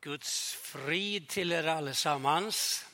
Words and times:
Guds 0.00 0.52
frid 0.52 1.28
till 1.28 1.52
er 1.52 1.66
allesammans. 1.66 2.84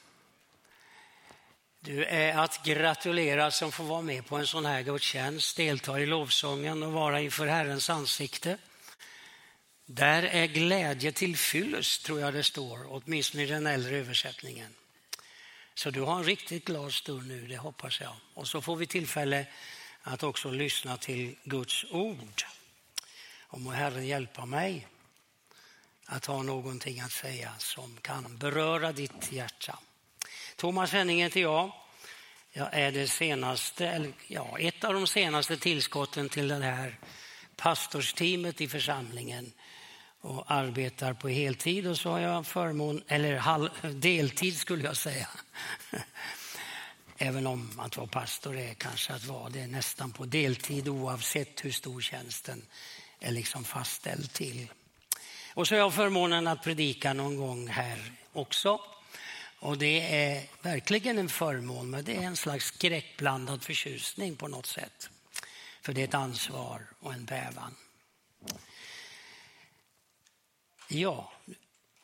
Du 1.81 2.05
är 2.05 2.39
att 2.39 2.65
gratulera 2.65 3.51
som 3.51 3.73
får 3.73 3.85
vara 3.85 4.03
med 4.03 4.27
på 4.27 4.37
en 4.37 4.47
sån 4.47 4.67
här 4.67 4.83
gudstjänst, 4.83 5.57
delta 5.57 6.01
i 6.01 6.07
lovsången 6.07 6.83
och 6.83 6.93
vara 6.93 7.21
inför 7.21 7.47
Herrens 7.47 7.91
ansikte. 7.91 8.59
Där 9.87 10.23
är 10.23 10.47
glädje 10.47 11.13
till 11.13 11.37
fyllest, 11.37 12.05
tror 12.05 12.21
jag 12.21 12.35
det 12.35 12.43
står, 12.43 12.87
åtminstone 12.93 13.43
i 13.43 13.47
den 13.47 13.67
äldre 13.67 13.97
översättningen. 13.97 14.75
Så 15.75 15.91
du 15.91 16.01
har 16.01 16.17
en 16.17 16.25
riktigt 16.25 16.65
glad 16.65 16.93
stund 16.93 17.29
nu, 17.29 17.47
det 17.47 17.57
hoppas 17.57 18.01
jag. 18.01 18.17
Och 18.35 18.49
så 18.49 18.63
får 18.63 18.77
vi 18.77 18.87
tillfälle 18.87 19.47
att 20.03 20.23
också 20.23 20.51
lyssna 20.51 20.97
till 20.97 21.37
Guds 21.45 21.85
ord. 21.91 22.43
Och 23.41 23.61
må 23.61 23.71
Herren 23.71 24.07
hjälpa 24.07 24.47
mig 24.47 24.89
att 26.07 26.27
ha 26.27 26.43
någonting 26.43 27.01
att 27.01 27.13
säga 27.13 27.53
som 27.59 27.97
kan 28.03 28.37
beröra 28.37 28.93
ditt 28.93 29.33
hjärta. 29.33 29.79
Thomas 30.57 30.93
Henning 30.93 31.23
heter 31.23 31.41
jag. 31.41 31.73
Jag 32.53 32.69
är 32.75 32.93
det 32.93 33.09
senaste, 33.09 33.89
eller 33.89 34.13
ja, 34.27 34.59
ett 34.59 34.85
av 34.85 34.95
de 34.95 35.07
senaste 35.07 35.57
tillskotten 35.57 36.29
till 36.29 36.49
det 36.49 36.55
här 36.65 36.99
pastorsteamet 37.57 38.61
i 38.61 38.69
församlingen 38.69 39.53
och 40.21 40.51
arbetar 40.51 41.13
på 41.13 41.29
heltid 41.29 41.87
och 41.87 41.99
så 41.99 42.11
har 42.11 42.21
jag 42.21 42.47
förmån, 42.47 43.03
eller 43.09 43.37
halv, 43.37 43.71
deltid 43.83 44.59
skulle 44.59 44.85
jag 44.85 44.97
säga. 44.97 45.29
Även 47.19 47.47
om 47.47 47.81
att 47.81 47.97
vara 47.97 48.07
pastor 48.07 48.59
är 48.59 48.75
kanske 48.75 49.13
att 49.13 49.25
vara 49.25 49.51
det 49.51 49.67
nästan 49.67 50.13
på 50.13 50.25
deltid 50.25 50.89
oavsett 50.89 51.65
hur 51.65 51.71
stor 51.71 52.01
tjänsten 52.01 52.63
är 53.21 53.33
liksom 53.33 53.65
fastställd 53.65 54.33
till. 54.33 54.69
Och 55.55 55.69
så 55.69 55.75
har 55.75 55.79
jag 55.79 55.95
förmånen 55.95 56.47
att 56.47 56.63
predika 56.63 57.13
någon 57.13 57.37
gång 57.37 57.69
här 57.69 58.13
också. 58.33 58.81
Och 59.59 59.79
det 59.79 60.01
är 60.01 60.43
verkligen 60.63 61.19
en 61.19 61.29
förmån, 61.29 61.91
men 61.91 62.05
det 62.05 62.17
är 62.17 62.23
en 62.23 62.37
slags 62.37 62.65
skräckblandad 62.65 63.63
förtjusning 63.63 64.37
på 64.37 64.49
något 64.49 64.67
sätt. 64.67 65.11
För 65.83 65.93
det 65.93 66.01
är 66.01 66.05
ett 66.05 66.15
ansvar 66.15 66.87
och 67.01 67.13
en 67.13 67.25
bävan. 67.25 67.75
Ja, 70.89 71.33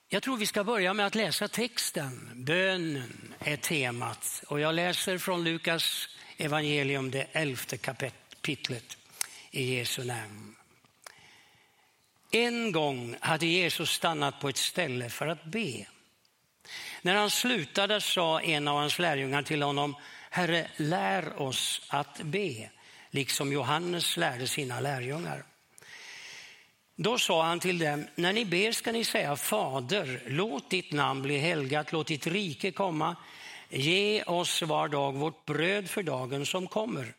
jag 0.09 0.23
tror 0.23 0.37
vi 0.37 0.47
ska 0.47 0.65
börja 0.65 0.95
med 0.95 1.07
att 1.07 1.15
läsa 1.15 1.49
texten. 1.49 2.31
Bönen 2.35 3.35
är 3.39 3.57
temat 3.57 4.43
och 4.47 4.61
jag 4.61 4.75
läser 4.75 5.19
från 5.19 5.45
Lukas 5.45 6.09
evangelium, 6.37 7.11
det 7.11 7.27
elfte 7.33 7.77
kapitlet 7.79 8.97
i 9.51 9.75
Jesu 9.75 10.05
namn. 10.05 10.57
En 12.31 12.73
gång 12.73 13.17
hade 13.21 13.47
Jesus 13.47 13.91
stannat 13.91 14.41
på 14.41 14.49
ett 14.49 14.57
ställe 14.57 15.09
för 15.09 15.27
att 15.27 15.45
be. 15.45 15.87
När 17.03 17.15
han 17.15 17.31
slutade 17.31 18.01
sa 18.01 18.41
en 18.41 18.69
av 18.69 18.77
hans 18.77 18.99
lärjungar 18.99 19.43
till 19.43 19.63
honom, 19.63 19.97
Herre, 20.31 20.71
lär 20.77 21.43
oss 21.43 21.83
att 21.89 22.21
be, 22.23 22.71
liksom 23.11 23.53
Johannes 23.53 24.17
lärde 24.17 24.47
sina 24.47 24.81
lärjungar. 24.81 25.45
Då 26.97 27.19
sa 27.19 27.43
han 27.43 27.61
till 27.61 27.79
dem, 27.79 28.07
när 28.15 28.33
ni 28.33 28.45
ber 28.45 28.73
ska 28.73 28.93
ni 28.93 29.05
säga 29.05 29.37
Fader, 29.37 30.23
låt 30.27 30.71
ditt 30.71 30.93
namn 30.93 31.23
bli 31.23 31.39
helgat, 31.39 31.93
låt 31.93 32.07
ditt 32.07 32.27
rike 32.27 32.73
komma. 32.73 33.17
Ge 33.69 34.23
oss 34.23 34.63
var 34.63 34.89
dag 34.89 35.13
vårt 35.13 35.45
bröd 35.45 35.91
för 35.91 36.03
dagen 36.03 36.47
som 36.47 36.67
kommer. 36.67 37.15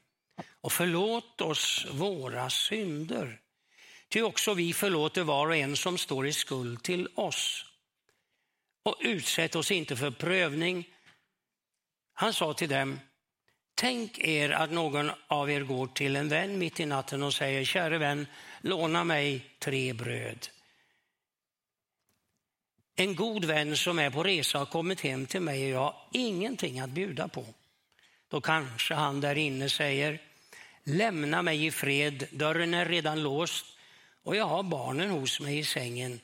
Och 0.61 0.71
förlåt 0.71 1.41
oss 1.41 1.87
våra 1.91 2.49
synder 2.49 3.39
Ty 4.11 4.21
också 4.21 4.53
vi 4.53 4.73
förlåter 4.73 5.23
var 5.23 5.47
och 5.47 5.55
en 5.55 5.75
som 5.75 5.97
står 5.97 6.27
i 6.27 6.33
skuld 6.33 6.83
till 6.83 7.07
oss. 7.15 7.65
Och 8.83 8.95
utsätt 8.99 9.55
oss 9.55 9.71
inte 9.71 9.95
för 9.95 10.11
prövning. 10.11 10.89
Han 12.13 12.33
sa 12.33 12.53
till 12.53 12.69
dem, 12.69 12.99
tänk 13.75 14.19
er 14.19 14.49
att 14.49 14.71
någon 14.71 15.11
av 15.27 15.51
er 15.51 15.61
går 15.61 15.87
till 15.87 16.15
en 16.15 16.29
vän 16.29 16.57
mitt 16.57 16.79
i 16.79 16.85
natten 16.85 17.23
och 17.23 17.33
säger, 17.33 17.65
käre 17.65 17.97
vän, 17.97 18.27
låna 18.61 19.03
mig 19.03 19.45
tre 19.59 19.93
bröd. 19.93 20.47
En 22.95 23.15
god 23.15 23.45
vän 23.45 23.77
som 23.77 23.99
är 23.99 24.09
på 24.09 24.23
resa 24.23 24.57
har 24.57 24.65
kommit 24.65 25.01
hem 25.01 25.25
till 25.25 25.41
mig 25.41 25.63
och 25.63 25.69
jag 25.69 25.79
har 25.79 25.95
ingenting 26.11 26.79
att 26.79 26.89
bjuda 26.89 27.27
på. 27.27 27.45
Då 28.27 28.41
kanske 28.41 28.93
han 28.93 29.21
där 29.21 29.35
inne 29.35 29.69
säger, 29.69 30.21
lämna 30.83 31.41
mig 31.41 31.65
i 31.65 31.71
fred, 31.71 32.27
dörren 32.31 32.73
är 32.73 32.85
redan 32.85 33.23
låst 33.23 33.65
och 34.23 34.35
jag 34.35 34.45
har 34.45 34.63
barnen 34.63 35.09
hos 35.09 35.39
mig 35.39 35.57
i 35.57 35.63
sängen. 35.63 36.19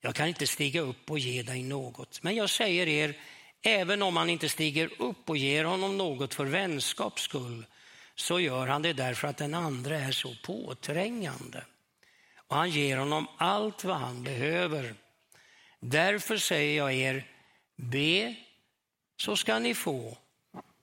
Jag 0.00 0.14
kan 0.14 0.28
inte 0.28 0.46
stiga 0.46 0.80
upp 0.80 1.10
och 1.10 1.18
ge 1.18 1.42
dig 1.42 1.62
något. 1.62 2.22
Men 2.22 2.34
jag 2.34 2.50
säger 2.50 2.88
er, 2.88 3.14
även 3.62 4.02
om 4.02 4.16
han 4.16 4.30
inte 4.30 4.48
stiger 4.48 4.90
upp 4.98 5.30
och 5.30 5.36
ger 5.36 5.64
honom 5.64 5.98
något 5.98 6.34
för 6.34 6.44
vänskaps 6.44 7.22
skull, 7.22 7.66
så 8.14 8.40
gör 8.40 8.66
han 8.66 8.82
det 8.82 8.92
därför 8.92 9.28
att 9.28 9.36
den 9.36 9.54
andra 9.54 9.98
är 9.98 10.12
så 10.12 10.34
påträngande. 10.44 11.64
Och 12.46 12.56
han 12.56 12.70
ger 12.70 12.96
honom 12.96 13.26
allt 13.36 13.84
vad 13.84 13.96
han 13.96 14.22
behöver. 14.22 14.94
Därför 15.80 16.36
säger 16.36 16.76
jag 16.76 16.94
er, 16.94 17.26
be 17.76 18.34
så 19.16 19.36
ska 19.36 19.58
ni 19.58 19.74
få, 19.74 20.18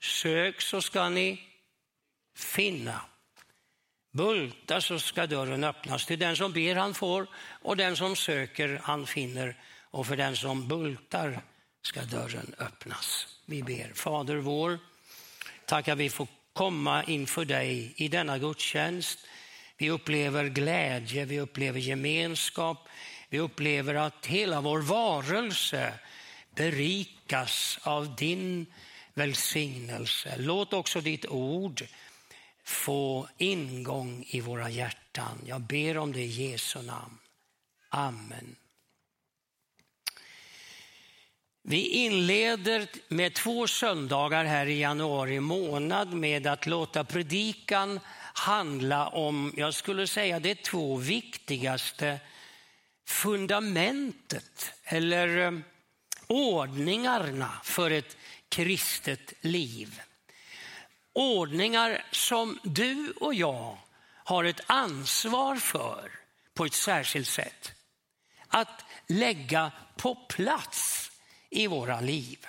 sök 0.01 0.61
så 0.61 0.81
ska 0.81 1.09
ni 1.09 1.43
finna. 2.35 3.01
Bulta 4.15 4.81
så 4.81 4.99
ska 4.99 5.27
dörren 5.27 5.63
öppnas. 5.63 6.05
Till 6.05 6.19
den 6.19 6.35
som 6.35 6.53
ber 6.53 6.75
han 6.75 6.93
får 6.93 7.27
och 7.61 7.77
den 7.77 7.95
som 7.95 8.15
söker 8.15 8.79
han 8.83 9.07
finner. 9.07 9.55
Och 9.91 10.07
för 10.07 10.15
den 10.15 10.35
som 10.35 10.67
bultar 10.67 11.41
ska 11.81 12.01
dörren 12.01 12.55
öppnas. 12.59 13.27
Vi 13.45 13.63
ber. 13.63 13.91
Fader 13.93 14.35
vår, 14.35 14.79
tack 15.65 15.87
att 15.87 15.97
vi 15.97 16.09
får 16.09 16.27
komma 16.53 17.03
inför 17.03 17.45
dig 17.45 17.93
i 17.95 18.07
denna 18.07 18.37
gudstjänst. 18.37 19.19
Vi 19.77 19.89
upplever 19.89 20.45
glädje, 20.45 21.25
vi 21.25 21.39
upplever 21.39 21.79
gemenskap, 21.79 22.87
vi 23.29 23.39
upplever 23.39 23.95
att 23.95 24.25
hela 24.25 24.61
vår 24.61 24.81
varelse 24.81 25.93
berikas 26.55 27.79
av 27.83 28.15
din 28.15 28.65
välsignelse. 29.13 30.35
Låt 30.37 30.73
också 30.73 31.01
ditt 31.01 31.25
ord 31.25 31.83
få 32.65 33.27
ingång 33.37 34.25
i 34.27 34.41
våra 34.41 34.69
hjärtan. 34.69 35.41
Jag 35.45 35.61
ber 35.61 35.97
om 35.97 36.11
det 36.11 36.21
i 36.21 36.49
Jesu 36.51 36.81
namn. 36.81 37.17
Amen. 37.89 38.55
Vi 41.67 41.87
inleder 41.87 42.87
med 43.07 43.33
två 43.33 43.67
söndagar 43.67 44.45
här 44.45 44.65
i 44.65 44.79
januari 44.79 45.39
månad 45.39 46.13
med 46.13 46.47
att 46.47 46.65
låta 46.67 47.03
predikan 47.03 47.99
handla 48.33 49.07
om, 49.07 49.53
jag 49.57 49.73
skulle 49.73 50.07
säga 50.07 50.39
det 50.39 50.63
två 50.63 50.95
viktigaste 50.95 52.19
fundamentet 53.07 54.73
eller 54.83 55.37
eh, 55.37 55.59
ordningarna 56.27 57.51
för 57.63 57.91
ett 57.91 58.17
kristet 58.49 59.33
liv 59.41 60.01
ordningar 61.15 62.03
som 62.11 62.59
du 62.63 63.13
och 63.21 63.33
jag 63.33 63.77
har 64.23 64.43
ett 64.43 64.61
ansvar 64.65 65.55
för 65.55 66.11
på 66.53 66.65
ett 66.65 66.73
särskilt 66.73 67.27
sätt. 67.27 67.71
Att 68.47 68.85
lägga 69.07 69.71
på 69.97 70.15
plats 70.15 71.11
i 71.49 71.67
våra 71.67 72.01
liv. 72.01 72.45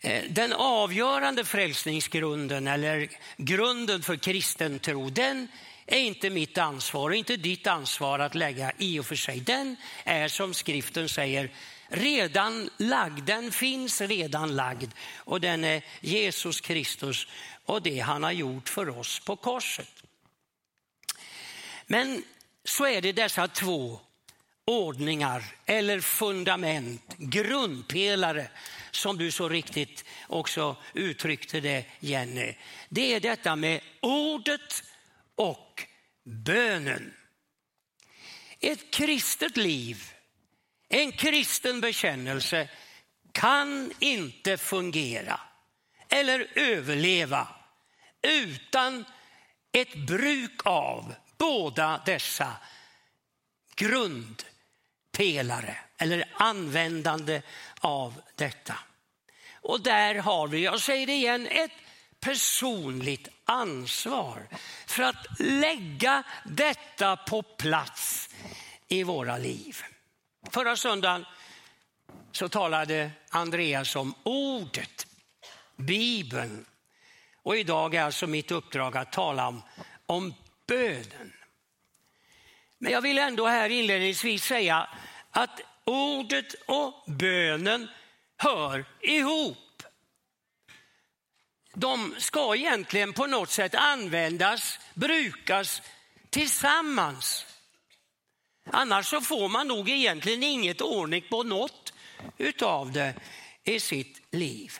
Eh, 0.00 0.24
den 0.28 0.52
avgörande 0.52 1.44
frälsningsgrunden 1.44 2.66
eller 2.66 3.08
grunden 3.36 4.02
för 4.02 4.16
kristen 4.16 4.78
tro, 4.78 5.10
den 5.10 5.48
är 5.86 6.00
inte 6.00 6.30
mitt 6.30 6.58
ansvar 6.58 7.10
och 7.10 7.16
inte 7.16 7.36
ditt 7.36 7.66
ansvar 7.66 8.18
att 8.18 8.34
lägga 8.34 8.72
i 8.78 8.98
och 8.98 9.06
för 9.06 9.16
sig. 9.16 9.40
Den 9.40 9.76
är 10.04 10.28
som 10.28 10.54
skriften 10.54 11.08
säger 11.08 11.50
redan 11.92 12.70
lagd, 12.76 13.24
den 13.24 13.52
finns 13.52 14.00
redan 14.00 14.56
lagd 14.56 14.90
och 15.16 15.40
den 15.40 15.64
är 15.64 15.84
Jesus 16.00 16.60
Kristus 16.60 17.26
och 17.64 17.82
det 17.82 17.98
han 17.98 18.22
har 18.22 18.32
gjort 18.32 18.68
för 18.68 18.98
oss 18.98 19.20
på 19.20 19.36
korset. 19.36 20.02
Men 21.86 22.24
så 22.64 22.86
är 22.86 23.00
det 23.00 23.12
dessa 23.12 23.48
två 23.48 24.00
ordningar 24.64 25.44
eller 25.66 26.00
fundament, 26.00 27.14
grundpelare 27.18 28.48
som 28.90 29.18
du 29.18 29.30
så 29.30 29.48
riktigt 29.48 30.04
också 30.28 30.76
uttryckte 30.94 31.60
det 31.60 31.84
Jenny. 32.00 32.54
Det 32.88 33.14
är 33.14 33.20
detta 33.20 33.56
med 33.56 33.80
ordet 34.00 34.82
och 35.34 35.86
bönen. 36.24 37.14
Ett 38.60 38.90
kristet 38.90 39.56
liv 39.56 40.11
en 40.92 41.12
kristen 41.12 41.80
bekännelse 41.80 42.68
kan 43.32 43.92
inte 43.98 44.56
fungera 44.56 45.40
eller 46.08 46.46
överleva 46.54 47.48
utan 48.22 49.04
ett 49.72 49.94
bruk 49.94 50.60
av 50.64 51.14
båda 51.38 52.02
dessa 52.06 52.56
grundpelare 53.74 55.76
eller 55.98 56.24
användande 56.32 57.42
av 57.80 58.20
detta. 58.36 58.74
Och 59.54 59.80
där 59.80 60.14
har 60.14 60.48
vi, 60.48 60.64
jag 60.64 60.80
säger 60.80 61.06
det 61.06 61.12
igen, 61.12 61.46
ett 61.46 61.72
personligt 62.20 63.28
ansvar 63.44 64.48
för 64.86 65.02
att 65.02 65.26
lägga 65.38 66.22
detta 66.44 67.16
på 67.16 67.42
plats 67.42 68.28
i 68.88 69.02
våra 69.02 69.38
liv. 69.38 69.82
Förra 70.50 70.76
söndagen 70.76 71.26
så 72.32 72.48
talade 72.48 73.10
Andreas 73.28 73.96
om 73.96 74.14
ordet, 74.22 75.06
Bibeln. 75.76 76.66
Och 77.42 77.56
idag 77.56 77.94
är 77.94 78.02
alltså 78.02 78.26
mitt 78.26 78.50
uppdrag 78.50 78.96
att 78.96 79.12
tala 79.12 79.48
om, 79.48 79.62
om 80.06 80.34
bönen. 80.66 81.32
Men 82.78 82.92
jag 82.92 83.00
vill 83.00 83.18
ändå 83.18 83.46
här 83.46 83.70
inledningsvis 83.70 84.44
säga 84.44 84.88
att 85.30 85.60
ordet 85.84 86.54
och 86.66 87.04
bönen 87.06 87.88
hör 88.36 88.84
ihop. 89.00 89.82
De 91.74 92.14
ska 92.18 92.56
egentligen 92.56 93.12
på 93.12 93.26
något 93.26 93.50
sätt 93.50 93.74
användas, 93.74 94.78
brukas 94.94 95.82
tillsammans. 96.30 97.51
Annars 98.64 99.06
så 99.06 99.20
får 99.20 99.48
man 99.48 99.68
nog 99.68 99.90
egentligen 99.90 100.42
inget 100.42 100.80
ordning 100.80 101.24
på 101.30 101.42
något 101.42 101.92
utav 102.38 102.92
det 102.92 103.14
i 103.64 103.80
sitt 103.80 104.20
liv. 104.30 104.78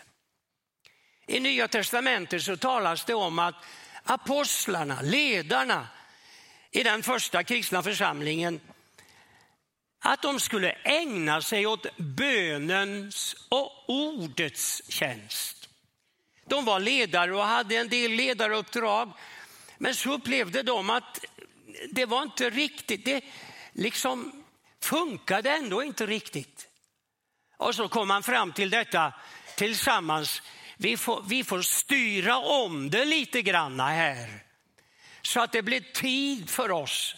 I 1.26 1.40
Nya 1.40 1.69
testamentet 1.69 2.43
så 2.43 2.56
talas 2.56 3.05
det 3.05 3.14
om 3.14 3.38
att 3.38 3.55
apostlarna, 4.02 5.02
ledarna 5.02 5.88
i 6.70 6.82
den 6.82 7.02
första 7.02 7.44
kristna 7.44 7.82
församlingen, 7.82 8.61
att 9.99 10.23
de 10.23 10.40
skulle 10.40 10.73
ägna 10.73 11.43
sig 11.43 11.67
åt 11.67 11.96
bönens 11.96 13.37
och 13.49 13.90
ordets 13.90 14.82
tjänst. 14.88 15.69
De 16.46 16.64
var 16.64 16.81
ledare 16.81 17.37
och 17.37 17.44
hade 17.44 17.76
en 17.76 17.88
del 17.88 18.12
ledaruppdrag, 18.12 19.12
men 19.79 19.94
så 19.94 20.12
upplevde 20.12 20.62
de 20.62 20.90
att 20.90 21.25
det 21.90 22.06
var 22.06 22.23
inte 22.23 22.50
riktigt, 22.50 23.05
det 23.05 23.25
liksom 23.72 24.44
funkade 24.80 25.50
ändå 25.50 25.82
inte 25.82 26.06
riktigt. 26.06 26.69
Och 27.56 27.74
så 27.74 27.88
kom 27.88 28.08
man 28.08 28.22
fram 28.22 28.52
till 28.52 28.70
detta 28.70 29.12
tillsammans. 29.56 30.42
Vi 30.76 30.96
får, 30.96 31.24
vi 31.28 31.44
får 31.44 31.62
styra 31.62 32.38
om 32.38 32.90
det 32.90 33.04
lite 33.04 33.42
granna 33.42 33.88
här. 33.88 34.44
Så 35.22 35.40
att 35.40 35.52
det 35.52 35.62
blir 35.62 35.80
tid 35.80 36.50
för 36.50 36.70
oss, 36.70 37.14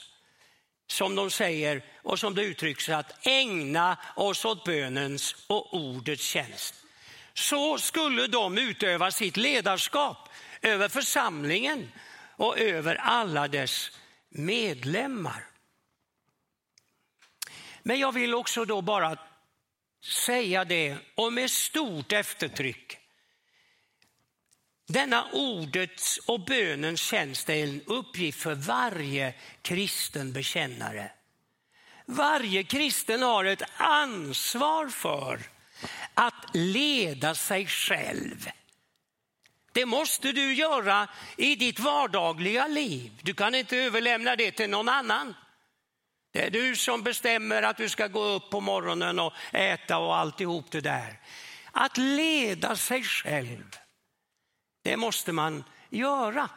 som 0.86 1.14
de 1.14 1.30
säger 1.30 1.84
och 2.02 2.18
som 2.18 2.34
det 2.34 2.42
uttrycks, 2.42 2.88
att 2.88 3.26
ägna 3.26 3.96
oss 4.16 4.44
åt 4.44 4.64
bönens 4.64 5.36
och 5.46 5.74
ordets 5.74 6.24
tjänst. 6.24 6.74
Så 7.34 7.78
skulle 7.78 8.26
de 8.26 8.58
utöva 8.58 9.10
sitt 9.10 9.36
ledarskap 9.36 10.28
över 10.62 10.88
församlingen 10.88 11.92
och 12.36 12.58
över 12.58 12.94
alla 12.94 13.48
dess 13.48 13.90
medlemmar. 14.28 15.53
Men 17.86 17.98
jag 17.98 18.12
vill 18.12 18.34
också 18.34 18.64
då 18.64 18.82
bara 18.82 19.18
säga 20.26 20.64
det 20.64 20.96
och 21.14 21.32
med 21.32 21.50
stort 21.50 22.12
eftertryck. 22.12 22.98
Denna 24.88 25.24
ordets 25.32 26.18
och 26.18 26.40
bönens 26.40 27.00
tjänst 27.00 27.48
är 27.48 27.64
en 27.64 27.80
uppgift 27.86 28.42
för 28.42 28.54
varje 28.54 29.34
kristen 29.62 30.32
bekännare. 30.32 31.10
Varje 32.06 32.64
kristen 32.64 33.22
har 33.22 33.44
ett 33.44 33.62
ansvar 33.76 34.88
för 34.88 35.40
att 36.14 36.54
leda 36.54 37.34
sig 37.34 37.66
själv. 37.66 38.50
Det 39.72 39.86
måste 39.86 40.32
du 40.32 40.54
göra 40.54 41.08
i 41.36 41.56
ditt 41.56 41.78
vardagliga 41.78 42.66
liv. 42.66 43.12
Du 43.22 43.34
kan 43.34 43.54
inte 43.54 43.76
överlämna 43.76 44.36
det 44.36 44.50
till 44.50 44.70
någon 44.70 44.88
annan. 44.88 45.34
Det 46.34 46.46
är 46.46 46.50
du 46.50 46.76
som 46.76 47.02
bestämmer 47.02 47.62
att 47.62 47.76
du 47.76 47.88
ska 47.88 48.06
gå 48.06 48.22
upp 48.22 48.50
på 48.50 48.60
morgonen 48.60 49.18
och 49.18 49.32
äta 49.52 49.98
och 49.98 50.16
alltihop 50.16 50.70
det 50.70 50.80
där. 50.80 51.20
Att 51.72 51.96
leda 51.96 52.76
sig 52.76 53.02
själv, 53.02 53.76
det 54.84 54.96
måste 54.96 55.32
man 55.32 55.64
göra. 55.90 56.48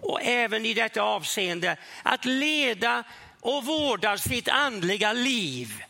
Och 0.00 0.22
även 0.22 0.66
i 0.66 0.74
detta 0.74 1.02
avseende, 1.02 1.76
att 2.02 2.24
leda 2.24 3.04
och 3.40 3.64
vårda 3.64 4.18
sitt 4.18 4.48
andliga 4.48 5.12
liv, 5.12 5.84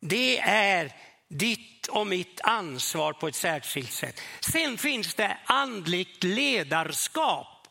det 0.00 0.40
är 0.40 0.92
ditt 1.28 1.86
och 1.86 2.06
mitt 2.06 2.40
ansvar 2.40 3.12
på 3.12 3.28
ett 3.28 3.34
särskilt 3.34 3.92
sätt. 3.92 4.20
Sen 4.40 4.78
finns 4.78 5.14
det 5.14 5.36
andligt 5.44 6.24
ledarskap 6.24 7.68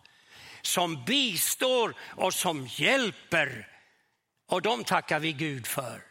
som 0.62 1.04
bistår 1.04 1.94
och 2.00 2.34
som 2.34 2.68
hjälper 2.68 3.73
och 4.46 4.62
de 4.62 4.84
tackar 4.84 5.20
vi 5.20 5.34
Gud 5.34 5.68
för. 5.68 6.02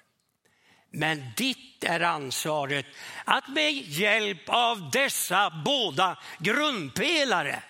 Men 0.90 1.32
ditt 1.37 1.84
är 1.84 2.00
ansvaret 2.00 2.87
att 3.25 3.49
med 3.49 3.73
hjälp 3.73 4.43
av 4.46 4.90
dessa 4.90 5.62
båda 5.64 6.19
grundpelare, 6.38 7.62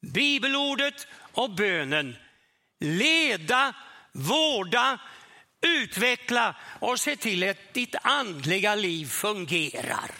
bibelordet 0.00 1.06
och 1.32 1.50
bönen, 1.50 2.16
leda, 2.78 3.74
vårda, 4.12 4.98
utveckla 5.60 6.56
och 6.80 7.00
se 7.00 7.16
till 7.16 7.50
att 7.50 7.74
ditt 7.74 7.94
andliga 8.02 8.74
liv 8.74 9.06
fungerar 9.06 10.10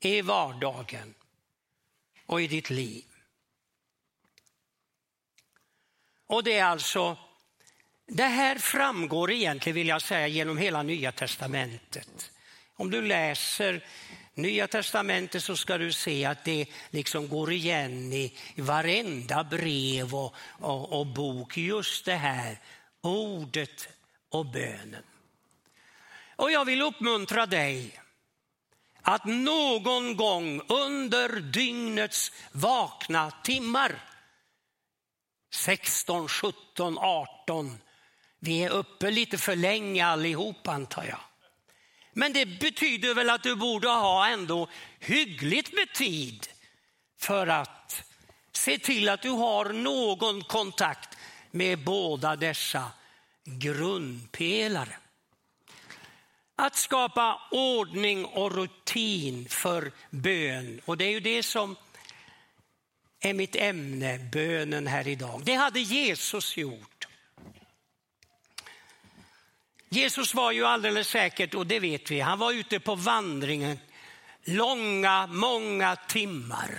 i 0.00 0.20
vardagen 0.20 1.14
och 2.26 2.42
i 2.42 2.46
ditt 2.46 2.70
liv. 2.70 3.04
Och 6.26 6.44
det 6.44 6.58
är 6.58 6.64
alltså 6.64 7.18
det 8.06 8.24
här 8.24 8.58
framgår 8.58 9.30
egentligen, 9.32 9.74
vill 9.74 9.88
jag 9.88 10.02
säga, 10.02 10.26
genom 10.26 10.58
hela 10.58 10.82
Nya 10.82 11.12
testamentet. 11.12 12.30
Om 12.76 12.90
du 12.90 13.02
läser 13.02 13.84
Nya 14.34 14.66
testamentet 14.66 15.44
så 15.44 15.56
ska 15.56 15.78
du 15.78 15.92
se 15.92 16.24
att 16.24 16.44
det 16.44 16.66
liksom 16.90 17.28
går 17.28 17.52
igen 17.52 18.12
i, 18.12 18.38
varenda 18.56 19.44
brev 19.44 20.14
och, 20.14 20.34
och, 20.60 21.00
och 21.00 21.06
bok, 21.06 21.56
just 21.56 22.04
det 22.04 22.14
här 22.14 22.58
ordet 23.00 23.88
och 24.28 24.46
bönen. 24.46 25.02
Och 26.36 26.52
jag 26.52 26.64
vill 26.64 26.82
uppmuntra 26.82 27.46
dig 27.46 28.00
att 29.02 29.24
någon 29.24 30.16
gång 30.16 30.60
under 30.68 31.40
dygnets 31.40 32.32
vakna 32.52 33.30
timmar, 33.30 34.02
16, 35.50 36.28
17, 36.28 36.98
18, 36.98 37.78
vi 38.46 38.64
är 38.64 38.70
uppe 38.70 39.10
lite 39.10 39.38
för 39.38 39.56
länge 39.56 40.06
allihop 40.06 40.68
antar 40.68 41.04
jag. 41.04 41.20
Men 42.12 42.32
det 42.32 42.46
betyder 42.46 43.14
väl 43.14 43.30
att 43.30 43.42
du 43.42 43.56
borde 43.56 43.88
ha 43.88 44.28
ändå 44.28 44.68
hyggligt 45.00 45.72
med 45.72 45.92
tid 45.94 46.48
för 47.18 47.46
att 47.46 48.02
se 48.52 48.78
till 48.78 49.08
att 49.08 49.22
du 49.22 49.30
har 49.30 49.64
någon 49.64 50.42
kontakt 50.42 51.18
med 51.50 51.84
båda 51.84 52.36
dessa 52.36 52.90
grundpelare. 53.44 54.96
Att 56.56 56.76
skapa 56.76 57.40
ordning 57.50 58.24
och 58.24 58.52
rutin 58.52 59.48
för 59.48 59.92
bön. 60.10 60.80
Och 60.84 60.96
det 60.96 61.04
är 61.04 61.10
ju 61.10 61.20
det 61.20 61.42
som 61.42 61.76
är 63.20 63.34
mitt 63.34 63.56
ämne, 63.56 64.18
bönen 64.32 64.86
här 64.86 65.08
idag. 65.08 65.42
Det 65.44 65.54
hade 65.54 65.80
Jesus 65.80 66.56
gjort. 66.56 66.95
Jesus 69.88 70.34
var 70.34 70.52
ju 70.52 70.66
alldeles 70.66 71.08
säkert, 71.08 71.54
och 71.54 71.66
det 71.66 71.80
vet 71.80 72.10
vi, 72.10 72.20
han 72.20 72.38
var 72.38 72.52
ute 72.52 72.80
på 72.80 72.94
vandringen 72.94 73.78
långa, 74.46 75.26
många 75.26 75.96
timmar. 75.96 76.70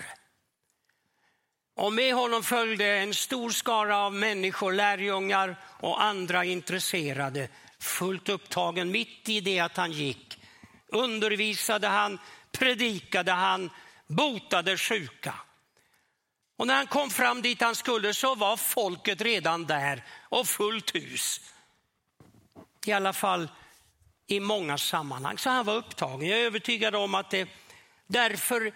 Och 1.75 1.93
med 1.93 2.13
honom 2.13 2.43
följde 2.43 2.85
en 2.85 3.13
stor 3.13 3.49
skara 3.49 3.97
av 3.97 4.13
människor, 4.13 4.71
lärjungar 4.71 5.55
och 5.79 6.03
andra 6.03 6.45
intresserade, 6.45 7.49
fullt 7.79 8.29
upptagen 8.29 8.91
mitt 8.91 9.29
i 9.29 9.41
det 9.41 9.59
att 9.59 9.77
han 9.77 9.91
gick. 9.91 10.39
Undervisade 10.87 11.87
han, 11.87 12.19
predikade 12.51 13.31
han, 13.31 13.69
botade 14.07 14.77
sjuka. 14.77 15.33
Och 16.57 16.67
när 16.67 16.75
han 16.75 16.87
kom 16.87 17.09
fram 17.09 17.41
dit 17.41 17.61
han 17.61 17.75
skulle 17.75 18.13
så 18.13 18.35
var 18.35 18.57
folket 18.57 19.21
redan 19.21 19.65
där 19.65 20.03
och 20.29 20.47
fullt 20.47 20.95
hus 20.95 21.41
i 22.87 22.93
alla 22.93 23.13
fall 23.13 23.49
i 24.27 24.39
många 24.39 24.77
sammanhang. 24.77 25.37
Så 25.37 25.49
han 25.49 25.65
var 25.65 25.75
upptagen. 25.75 26.29
Jag 26.29 26.39
är 26.39 26.45
övertygad 26.45 26.95
om 26.95 27.15
att 27.15 27.31
det 27.31 27.49
därför 28.07 28.71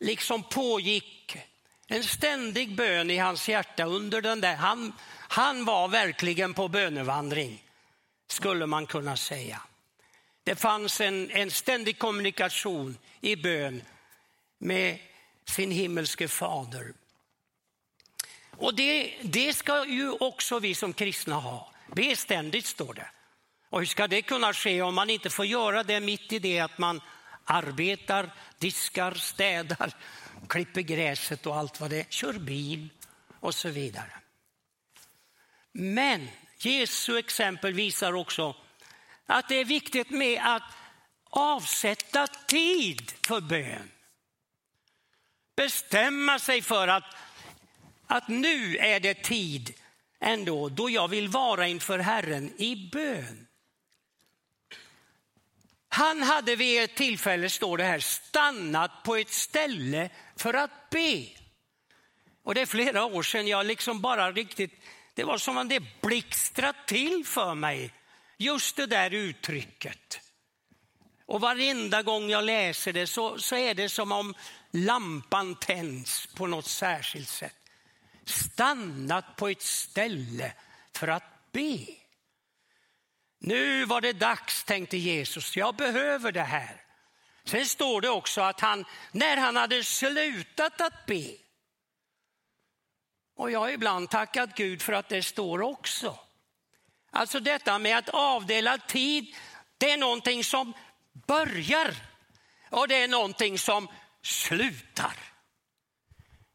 liksom 0.00 0.42
pågick 0.42 1.36
en 1.86 2.04
ständig 2.04 2.76
bön 2.76 3.10
i 3.10 3.16
hans 3.16 3.48
hjärta 3.48 3.84
under 3.84 4.20
den 4.20 4.40
där. 4.40 4.54
Han, 4.54 4.92
han 5.28 5.64
var 5.64 5.88
verkligen 5.88 6.54
på 6.54 6.68
bönevandring. 6.68 7.62
skulle 8.28 8.66
man 8.66 8.86
kunna 8.86 9.16
säga. 9.16 9.62
Det 10.44 10.56
fanns 10.56 11.00
en, 11.00 11.30
en 11.30 11.50
ständig 11.50 11.98
kommunikation 11.98 12.98
i 13.20 13.36
bön 13.36 13.82
med 14.58 14.98
sin 15.44 15.70
himmelske 15.70 16.28
fader. 16.28 16.92
Och 18.50 18.74
det, 18.74 19.14
det 19.22 19.54
ska 19.54 19.86
ju 19.86 20.10
också 20.10 20.58
vi 20.58 20.74
som 20.74 20.92
kristna 20.92 21.34
ha. 21.34 21.72
Be 21.94 22.16
ständigt 22.16 22.66
står 22.66 22.94
det. 22.94 23.10
Och 23.70 23.78
hur 23.78 23.86
ska 23.86 24.06
det 24.06 24.22
kunna 24.22 24.52
ske 24.52 24.82
om 24.82 24.94
man 24.94 25.10
inte 25.10 25.30
får 25.30 25.46
göra 25.46 25.82
det 25.82 26.00
mitt 26.00 26.32
i 26.32 26.38
det 26.38 26.60
att 26.60 26.78
man 26.78 27.00
arbetar, 27.44 28.30
diskar, 28.58 29.14
städar, 29.14 29.92
klipper 30.48 30.80
gräset 30.80 31.46
och 31.46 31.56
allt 31.56 31.80
vad 31.80 31.90
det 31.90 32.00
är, 32.00 32.04
kör 32.04 32.32
bil 32.32 32.88
och 33.40 33.54
så 33.54 33.68
vidare. 33.68 34.12
Men 35.72 36.28
Jesu 36.58 37.18
exempel 37.18 37.72
visar 37.72 38.12
också 38.12 38.56
att 39.26 39.48
det 39.48 39.54
är 39.54 39.64
viktigt 39.64 40.10
med 40.10 40.40
att 40.44 40.62
avsätta 41.30 42.26
tid 42.26 43.12
för 43.26 43.40
bön. 43.40 43.90
Bestämma 45.56 46.38
sig 46.38 46.62
för 46.62 46.88
att, 46.88 47.16
att 48.06 48.28
nu 48.28 48.76
är 48.76 49.00
det 49.00 49.14
tid 49.14 49.74
ändå 50.20 50.68
då 50.68 50.90
jag 50.90 51.08
vill 51.08 51.28
vara 51.28 51.68
inför 51.68 51.98
Herren 51.98 52.52
i 52.60 52.90
bön. 52.92 53.45
Han 55.96 56.22
hade 56.22 56.56
vid 56.56 56.82
ett 56.82 56.94
tillfälle, 56.94 57.50
står 57.50 57.78
det 57.78 57.84
här, 57.84 57.98
stannat 57.98 59.02
på 59.04 59.16
ett 59.16 59.32
ställe 59.32 60.10
för 60.36 60.54
att 60.54 60.90
be. 60.90 61.26
Och 62.42 62.54
det 62.54 62.60
är 62.60 62.66
flera 62.66 63.04
år 63.04 63.22
sedan 63.22 63.46
jag 63.46 63.66
liksom 63.66 64.00
bara 64.00 64.32
riktigt, 64.32 64.72
det 65.14 65.24
var 65.24 65.38
som 65.38 65.56
om 65.56 65.68
det 65.68 66.00
blixtrade 66.00 66.78
till 66.86 67.24
för 67.26 67.54
mig, 67.54 67.92
just 68.36 68.76
det 68.76 68.86
där 68.86 69.14
uttrycket. 69.14 70.20
Och 71.26 71.40
varenda 71.40 72.02
gång 72.02 72.30
jag 72.30 72.44
läser 72.44 72.92
det 72.92 73.06
så, 73.06 73.38
så 73.38 73.56
är 73.56 73.74
det 73.74 73.88
som 73.88 74.12
om 74.12 74.34
lampan 74.70 75.54
tänds 75.54 76.26
på 76.26 76.46
något 76.46 76.66
särskilt 76.66 77.28
sätt. 77.28 77.56
Stannat 78.24 79.36
på 79.36 79.48
ett 79.48 79.62
ställe 79.62 80.52
för 80.92 81.08
att 81.08 81.52
be. 81.52 82.05
Nu 83.46 83.84
var 83.84 84.00
det 84.00 84.12
dags, 84.12 84.64
tänkte 84.64 84.96
Jesus, 84.96 85.56
jag 85.56 85.76
behöver 85.76 86.32
det 86.32 86.42
här. 86.42 86.82
Sen 87.44 87.66
står 87.66 88.00
det 88.00 88.08
också 88.08 88.40
att 88.40 88.60
han, 88.60 88.84
när 89.12 89.36
han 89.36 89.56
hade 89.56 89.84
slutat 89.84 90.80
att 90.80 91.06
be, 91.06 91.30
och 93.36 93.50
jag 93.50 93.58
har 93.58 93.68
ibland 93.68 94.10
tackat 94.10 94.54
Gud 94.54 94.82
för 94.82 94.92
att 94.92 95.08
det 95.08 95.22
står 95.22 95.62
också. 95.62 96.18
Alltså 97.10 97.40
detta 97.40 97.78
med 97.78 97.98
att 97.98 98.08
avdela 98.08 98.78
tid, 98.78 99.34
det 99.78 99.90
är 99.90 99.96
någonting 99.96 100.44
som 100.44 100.72
börjar 101.26 101.94
och 102.70 102.88
det 102.88 102.96
är 102.96 103.08
någonting 103.08 103.58
som 103.58 103.88
slutar. 104.22 105.14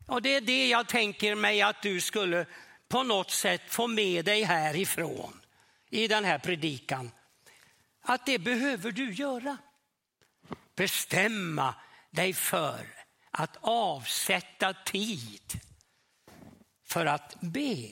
Och 0.07 0.21
det 0.21 0.35
är 0.35 0.41
det 0.41 0.67
jag 0.67 0.87
tänker 0.87 1.35
mig 1.35 1.61
att 1.61 1.81
du 1.81 2.01
skulle 2.01 2.45
på 2.87 3.03
något 3.03 3.31
sätt 3.31 3.61
få 3.67 3.87
med 3.87 4.25
dig 4.25 4.43
härifrån 4.43 5.40
i 5.91 6.07
den 6.07 6.25
här 6.25 6.39
predikan. 6.39 7.11
Att 8.01 8.25
det 8.25 8.39
behöver 8.39 8.91
du 8.91 9.13
göra. 9.13 9.57
Bestämma 10.75 11.75
dig 12.09 12.33
för 12.33 12.87
att 13.31 13.57
avsätta 13.61 14.73
tid 14.73 15.59
för 16.85 17.05
att 17.05 17.35
be. 17.39 17.91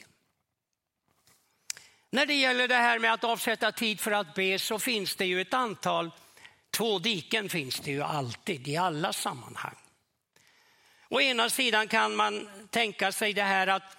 När 2.10 2.26
det 2.26 2.34
gäller 2.34 2.68
det 2.68 2.74
här 2.74 2.98
med 2.98 3.12
att 3.12 3.24
avsätta 3.24 3.72
tid 3.72 4.00
för 4.00 4.10
att 4.10 4.34
be 4.34 4.58
så 4.58 4.78
finns 4.78 5.16
det 5.16 5.26
ju 5.26 5.40
ett 5.40 5.54
antal, 5.54 6.10
två 6.70 6.98
diken 6.98 7.48
finns 7.48 7.80
det 7.80 7.90
ju 7.90 8.02
alltid 8.02 8.68
i 8.68 8.76
alla 8.76 9.12
sammanhang. 9.12 9.76
Å 11.08 11.20
ena 11.20 11.50
sidan 11.50 11.88
kan 11.88 12.16
man 12.16 12.48
tänka 12.70 13.12
sig 13.12 13.32
det 13.32 13.42
här 13.42 13.66
att 13.66 13.96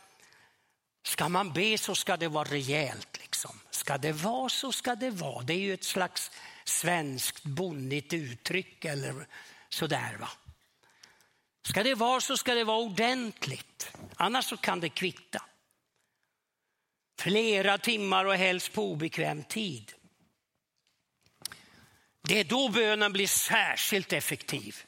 ska 1.03 1.29
man 1.29 1.53
be 1.53 1.77
så 1.77 1.95
ska 1.95 2.17
det 2.17 2.27
vara 2.27 2.49
rejält. 2.49 3.10
Ska 3.81 3.97
det 3.97 4.11
vara 4.11 4.49
så 4.49 4.71
ska 4.71 4.95
det 4.95 5.09
vara. 5.09 5.43
Det 5.43 5.53
är 5.53 5.59
ju 5.59 5.73
ett 5.73 5.83
slags 5.83 6.31
svenskt 6.65 7.43
bonnigt 7.43 8.13
uttryck 8.13 8.85
eller 8.85 9.27
sådär. 9.69 10.17
Va? 10.19 10.29
Ska 11.67 11.83
det 11.83 11.95
vara 11.95 12.21
så 12.21 12.37
ska 12.37 12.53
det 12.53 12.63
vara 12.63 12.77
ordentligt, 12.77 13.91
annars 14.15 14.45
så 14.45 14.57
kan 14.57 14.79
det 14.79 14.89
kvitta. 14.89 15.43
Flera 17.19 17.77
timmar 17.77 18.25
och 18.25 18.35
helst 18.35 18.73
på 18.73 18.91
obekväm 18.91 19.43
tid. 19.43 19.93
Det 22.21 22.39
är 22.39 22.43
då 22.43 22.69
bönen 22.69 23.13
blir 23.13 23.27
särskilt 23.27 24.13
effektiv. 24.13 24.83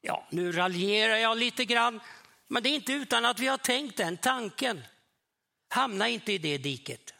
Ja, 0.00 0.26
nu 0.30 0.52
raljerar 0.52 1.16
jag 1.16 1.38
lite 1.38 1.64
grann, 1.64 2.00
men 2.46 2.62
det 2.62 2.68
är 2.68 2.74
inte 2.74 2.92
utan 2.92 3.24
att 3.24 3.40
vi 3.40 3.46
har 3.46 3.58
tänkt 3.58 3.96
den 3.96 4.16
tanken. 4.16 4.84
Hamna 5.68 6.08
inte 6.08 6.32
i 6.32 6.38
det 6.38 6.58
diket. 6.58 7.14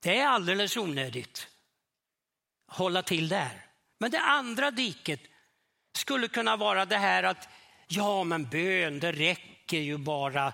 Det 0.00 0.18
är 0.18 0.26
alldeles 0.26 0.76
onödigt. 0.76 1.48
Hålla 2.66 3.02
till 3.02 3.28
där. 3.28 3.66
Men 3.98 4.10
det 4.10 4.20
andra 4.20 4.70
diket 4.70 5.20
skulle 5.96 6.28
kunna 6.28 6.56
vara 6.56 6.86
det 6.86 6.96
här 6.96 7.22
att 7.22 7.48
ja, 7.88 8.24
men 8.24 8.48
bön, 8.48 9.00
det 9.00 9.12
räcker 9.12 9.78
ju 9.78 9.96
bara 9.96 10.52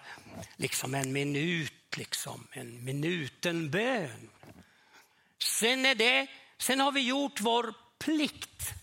liksom 0.56 0.94
en 0.94 1.12
minut, 1.12 1.96
liksom 1.96 2.46
en 2.52 2.84
minuten 2.84 3.70
bön. 3.70 4.30
Sen 5.38 5.86
är 5.86 5.94
det, 5.94 6.26
sen 6.58 6.80
har 6.80 6.92
vi 6.92 7.00
gjort 7.00 7.40
vår 7.40 7.74
plikt. 7.98 8.74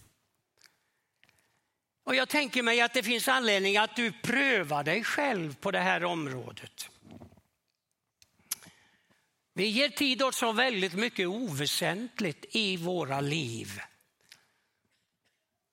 Och 2.04 2.16
jag 2.16 2.30
tänker 2.30 2.64
mig 2.64 2.82
att 2.82 2.94
det 2.94 3.04
finns 3.04 3.28
anledning 3.28 3.78
att 3.78 3.96
du 3.96 4.12
prövar 4.12 4.84
dig 4.84 5.04
själv 5.04 5.56
på 5.56 5.72
det 5.72 5.80
här 5.80 6.04
området. 6.04 6.90
Vi 9.62 9.68
ger 9.68 9.90
tid 9.90 10.24
åt 10.24 10.36
så 10.36 10.52
väldigt 10.52 10.94
mycket 10.94 11.28
oväsentligt 11.28 12.56
i 12.56 12.78
våra 12.78 13.22
liv. 13.22 13.82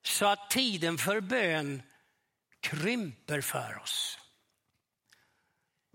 Så 0.03 0.27
att 0.27 0.51
tiden 0.51 0.99
för 0.99 1.21
bön 1.21 1.83
krymper 2.61 3.41
för 3.41 3.79
oss. 3.83 4.19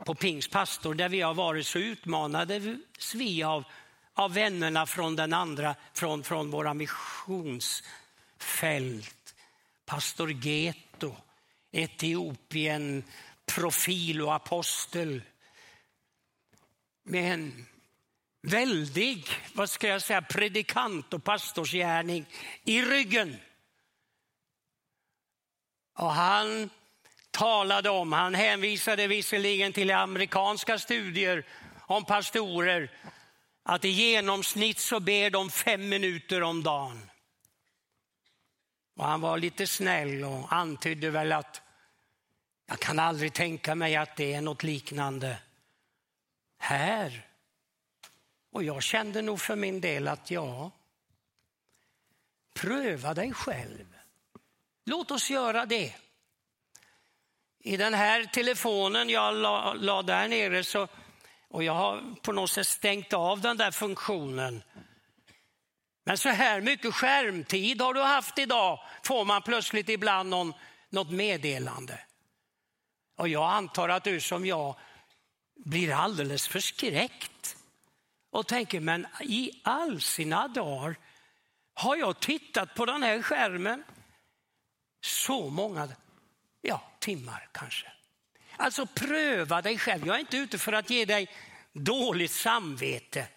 På 0.06 0.16
Pingspastor 0.16 0.94
där 0.94 1.10
vi 1.10 1.22
har 1.22 1.34
varit 1.34 1.68
så 1.68 1.80
utmanades 1.80 3.16
vi 3.16 3.44
av, 3.44 3.64
av 4.14 4.34
vännerna 4.34 4.86
från 4.86 5.16
den 5.16 5.34
andra, 5.34 5.76
från, 5.94 6.24
från 6.24 6.52
våra 6.52 6.74
missionsfält. 6.74 9.36
Pastor 9.86 10.32
Geto, 10.32 11.16
Etiopien, 11.72 13.04
profil 13.46 14.22
och 14.22 14.34
apostel. 14.34 15.22
Men 17.04 17.66
väldig, 18.44 19.28
vad 19.54 19.70
ska 19.70 19.88
jag 19.88 20.02
säga, 20.02 20.22
predikant 20.22 21.14
och 21.14 21.24
pastorsgärning 21.24 22.26
i 22.64 22.82
ryggen. 22.82 23.38
Och 25.98 26.12
han 26.12 26.70
talade 27.32 27.90
om, 27.90 28.14
han 28.14 28.36
hänvisade 28.36 29.08
visserligen 29.08 29.74
till 29.74 29.92
amerikanska 29.92 30.80
studier 30.80 31.46
om 31.82 32.06
pastorer, 32.06 32.92
att 33.64 33.86
i 33.86 33.90
genomsnitt 33.90 34.80
så 34.80 35.00
ber 35.00 35.30
de 35.30 35.50
fem 35.50 35.90
minuter 35.90 36.44
om 36.44 36.64
dagen. 36.64 37.10
Och 38.96 39.06
han 39.06 39.22
var 39.22 39.38
lite 39.38 39.68
snäll 39.68 40.24
och 40.24 40.54
antydde 40.54 41.10
väl 41.10 41.32
att 41.32 41.62
jag 42.68 42.80
kan 42.80 43.00
aldrig 43.00 43.34
tänka 43.34 43.76
mig 43.76 43.96
att 43.96 44.16
det 44.16 44.34
är 44.34 44.42
något 44.42 44.64
liknande 44.64 45.38
här. 46.60 47.33
Och 48.54 48.64
jag 48.64 48.84
kände 48.84 49.22
nog 49.22 49.42
för 49.42 49.56
min 49.56 49.82
del 49.82 50.08
att 50.08 50.32
ja, 50.32 50.72
pröva 52.54 53.14
dig 53.14 53.34
själv. 53.34 53.98
Låt 54.86 55.12
oss 55.12 55.30
göra 55.30 55.66
det. 55.66 55.96
I 57.60 57.78
den 57.78 57.94
här 57.94 58.26
telefonen 58.26 59.10
jag 59.10 59.36
la, 59.36 59.74
la 59.74 60.02
där 60.02 60.28
nere 60.28 60.64
så, 60.64 60.88
och 61.48 61.64
jag 61.64 61.74
har 61.74 62.16
på 62.22 62.32
något 62.32 62.50
sätt 62.50 62.68
stängt 62.68 63.14
av 63.14 63.42
den 63.42 63.58
där 63.58 63.72
funktionen. 63.72 64.64
Men 66.04 66.18
så 66.18 66.30
här 66.30 66.62
mycket 66.62 66.94
skärmtid 66.96 67.82
har 67.82 67.94
du 67.94 68.02
haft 68.02 68.40
idag, 68.40 68.80
får 69.04 69.26
man 69.26 69.42
plötsligt 69.42 69.90
ibland 69.90 70.30
någon, 70.30 70.54
något 70.90 71.12
meddelande. 71.12 72.00
Och 73.16 73.28
jag 73.28 73.52
antar 73.52 73.90
att 73.90 74.04
du 74.04 74.22
som 74.22 74.46
jag 74.46 74.76
blir 75.56 75.94
alldeles 75.94 76.48
förskräckt 76.48 77.33
och 78.34 78.48
tänker, 78.48 78.80
men 78.80 79.08
i 79.22 79.62
all 79.64 80.02
sina 80.02 80.48
dagar 80.48 80.96
har 81.74 81.96
jag 81.96 82.20
tittat 82.20 82.76
på 82.76 82.86
den 82.86 83.04
här 83.04 83.22
skärmen 83.22 83.84
så 85.02 85.50
många 85.50 85.90
ja, 86.62 86.82
timmar 87.00 87.50
kanske. 87.52 87.92
Alltså 88.58 88.86
pröva 88.86 89.62
dig 89.62 89.78
själv. 89.78 90.08
Jag 90.08 90.16
är 90.16 90.20
inte 90.20 90.38
ute 90.38 90.58
för 90.58 90.74
att 90.74 90.90
ge 90.90 91.06
dig 91.06 91.30
dåligt 91.74 92.32
samvete. 92.32 93.28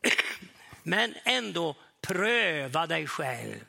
Men 0.82 1.14
ändå 1.24 1.76
pröva 2.00 2.86
dig 2.86 3.06
själv. 3.06 3.64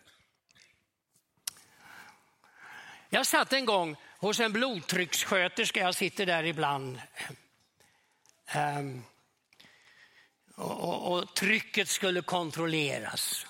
Jag 3.09 3.25
satt 3.25 3.53
en 3.53 3.65
gång 3.65 3.95
hos 4.17 4.39
en 4.39 4.53
blodtryckssköterska, 4.53 5.79
jag 5.79 5.95
sitter 5.95 6.25
där 6.25 6.43
ibland. 6.43 7.01
Um, 8.55 9.03
och, 10.55 10.83
och, 10.83 11.13
och, 11.13 11.35
trycket 11.35 11.89
skulle 11.89 12.21
kontrolleras. 12.21 13.45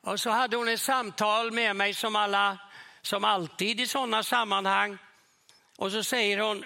Och 0.00 0.20
så 0.20 0.30
hade 0.30 0.56
hon 0.56 0.68
ett 0.68 0.80
samtal 0.80 1.52
med 1.52 1.76
mig 1.76 1.94
som, 1.94 2.16
alla, 2.16 2.58
som 3.02 3.24
alltid 3.24 3.80
i 3.80 3.86
sådana 3.86 4.22
sammanhang. 4.22 4.98
Och 5.76 5.92
så 5.92 6.04
säger 6.04 6.38
hon, 6.38 6.64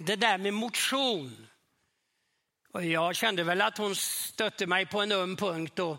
det 0.00 0.16
där 0.16 0.38
med 0.38 0.54
motion. 0.54 1.46
Och 2.72 2.84
jag 2.84 3.16
kände 3.16 3.44
väl 3.44 3.60
att 3.60 3.78
hon 3.78 3.96
stötte 3.96 4.66
mig 4.66 4.86
på 4.86 5.00
en 5.00 5.12
öm 5.12 5.36
punkt. 5.36 5.78
Och 5.78 5.96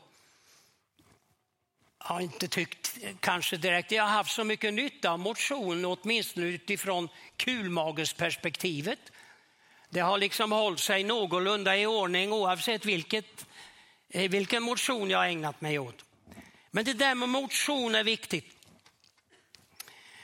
har 1.97 2.21
inte 2.21 2.47
tyckt 2.47 2.97
kanske 3.19 3.57
direkt 3.57 3.91
jag 3.91 4.03
har 4.03 4.09
haft 4.09 4.35
så 4.35 4.43
mycket 4.43 4.73
nytta 4.73 5.11
av 5.11 5.19
motion, 5.19 5.85
åtminstone 5.85 6.45
utifrån 6.45 7.09
kulmagesperspektivet. 7.37 8.99
Det 9.93 9.99
har 9.99 10.17
liksom 10.17 10.51
hållit 10.51 10.79
sig 10.79 11.03
någorlunda 11.03 11.77
i 11.77 11.85
ordning 11.85 12.33
oavsett 12.33 12.85
vilket, 12.85 13.45
eh, 14.09 14.29
vilken 14.29 14.63
motion 14.63 15.09
jag 15.09 15.17
har 15.17 15.25
ägnat 15.25 15.61
mig 15.61 15.79
åt. 15.79 16.05
Men 16.71 16.85
det 16.85 16.93
där 16.93 17.15
med 17.15 17.29
motion 17.29 17.95
är 17.95 18.03
viktigt. 18.03 18.55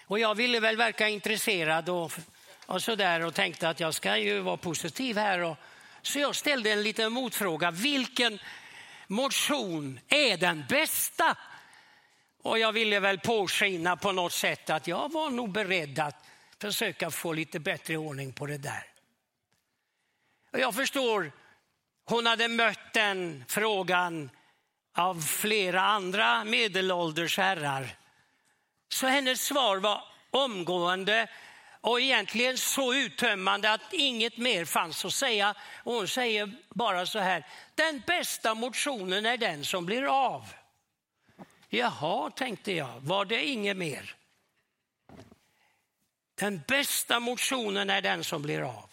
Och 0.06 0.20
jag 0.20 0.36
ville 0.36 0.60
väl 0.60 0.78
verka 0.78 1.10
intresserad 1.10 1.90
och, 1.90 2.12
och 2.66 2.84
så 2.84 2.96
där 2.96 3.26
och 3.26 3.34
tänkte 3.34 3.70
att 3.70 3.80
jag 3.80 3.94
ska 3.94 4.18
ju 4.18 4.40
vara 4.40 4.58
positiv 4.58 5.18
här. 5.18 5.40
Och, 5.40 5.58
så 6.02 6.20
jag 6.20 6.36
ställde 6.36 6.72
en 6.72 6.84
liten 6.84 7.12
motfråga. 7.12 7.72
Vilken 7.72 8.40
motion 9.08 10.00
är 10.08 10.38
den 10.38 10.66
bästa? 10.70 11.38
Och 12.42 12.60
jag 12.60 12.72
ville 12.72 13.00
väl 13.00 13.20
påskina 13.20 13.98
på 13.98 14.12
något 14.12 14.34
sätt 14.34 14.70
att 14.70 14.88
jag 14.88 15.12
var 15.12 15.30
nog 15.30 15.52
beredd 15.52 16.00
att 16.00 16.26
försöka 16.62 17.12
få 17.12 17.34
lite 17.34 17.60
bättre 17.60 17.98
ordning 17.98 18.34
på 18.34 18.46
det 18.46 18.58
där. 18.58 18.99
Och 20.52 20.60
jag 20.60 20.76
förstår, 20.76 21.32
hon 22.06 22.26
hade 22.26 22.48
mött 22.48 22.94
den 22.94 23.46
frågan 23.48 24.30
av 24.98 25.22
flera 25.22 25.82
andra 25.82 26.44
medelålders 26.44 27.38
herrar. 27.38 27.88
Så 28.90 29.08
hennes 29.08 29.42
svar 29.42 29.78
var 29.78 30.04
omgående 30.32 31.28
och 31.82 32.02
egentligen 32.02 32.58
så 32.58 32.94
uttömmande 32.94 33.72
att 33.72 33.94
inget 33.94 34.38
mer 34.38 34.66
fanns 34.66 35.06
att 35.06 35.14
säga. 35.14 35.56
Och 35.84 35.94
hon 35.94 36.08
säger 36.08 36.52
bara 36.70 37.06
så 37.06 37.20
här, 37.20 37.46
den 37.76 38.04
bästa 38.08 38.56
motionen 38.56 39.26
är 39.26 39.38
den 39.38 39.66
som 39.66 39.86
blir 39.86 40.04
av. 40.04 40.54
Jaha, 41.70 42.30
tänkte 42.30 42.72
jag, 42.72 43.00
var 43.00 43.26
det 43.26 43.46
inget 43.46 43.78
mer? 43.78 44.16
Den 46.36 46.62
bästa 46.68 47.20
motionen 47.20 47.90
är 47.90 48.02
den 48.02 48.24
som 48.24 48.42
blir 48.42 48.62
av. 48.62 48.89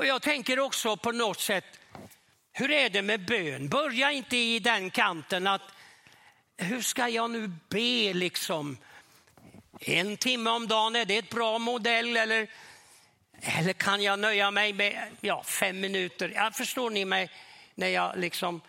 Och 0.00 0.06
jag 0.06 0.22
tänker 0.22 0.58
också 0.58 0.96
på 0.96 1.12
något 1.12 1.40
sätt, 1.40 1.64
hur 2.52 2.70
är 2.70 2.90
det 2.90 3.02
med 3.02 3.26
bön? 3.26 3.68
Börja 3.68 4.12
inte 4.12 4.36
i 4.36 4.58
den 4.58 4.90
kanten 4.90 5.46
att 5.46 5.62
hur 6.56 6.82
ska 6.82 7.08
jag 7.08 7.30
nu 7.30 7.50
be 7.68 8.12
liksom? 8.12 8.76
En 9.80 10.16
timme 10.16 10.50
om 10.50 10.68
dagen, 10.68 10.96
är 10.96 11.04
det 11.04 11.16
ett 11.16 11.30
bra 11.30 11.58
modell 11.58 12.16
eller, 12.16 12.46
eller 13.40 13.72
kan 13.72 14.02
jag 14.02 14.18
nöja 14.18 14.50
mig 14.50 14.72
med 14.72 15.08
ja, 15.20 15.42
fem 15.42 15.80
minuter? 15.80 16.32
Ja, 16.34 16.50
förstår 16.54 16.90
ni 16.90 17.04
mig 17.04 17.30
när 17.74 17.88
jag 17.88 18.18
liksom 18.18 18.60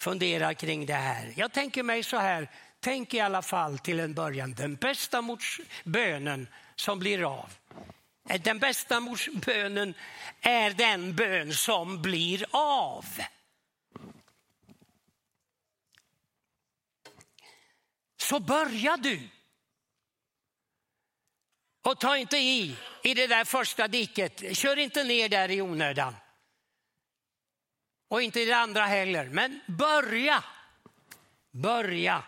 funderar 0.00 0.54
kring 0.54 0.86
det 0.86 0.94
här? 0.94 1.32
Jag 1.36 1.52
tänker 1.52 1.82
mig 1.82 2.02
så 2.02 2.16
här, 2.16 2.48
tänk 2.80 3.14
i 3.14 3.20
alla 3.20 3.42
fall 3.42 3.78
till 3.78 4.00
en 4.00 4.14
början, 4.14 4.54
den 4.54 4.74
bästa 4.74 5.24
bönen 5.84 6.48
som 6.76 6.98
blir 6.98 7.32
av. 7.32 7.50
Eh, 8.28 8.40
den 8.40 8.58
bästa 8.58 9.02
bönen 9.32 9.94
är 10.40 10.70
den 10.70 11.16
bön 11.16 11.54
som 11.54 12.02
blir 12.02 12.46
av. 12.50 13.06
Så 18.16 18.40
börja 18.40 18.96
du. 18.96 19.28
Och 21.82 22.00
ta 22.00 22.16
inte 22.16 22.36
i 22.36 22.76
i 23.02 23.14
det 23.14 23.26
där 23.26 23.44
första 23.44 23.88
diket. 23.88 24.56
Kör 24.56 24.76
inte 24.76 25.04
ner 25.04 25.28
där 25.28 25.50
i 25.50 25.62
onödan. 25.62 26.16
Och 28.08 28.22
inte 28.22 28.40
i 28.40 28.44
det 28.44 28.56
andra 28.56 28.86
heller. 28.86 29.24
Men 29.24 29.60
börja. 29.66 30.44
Börja. 31.50 32.22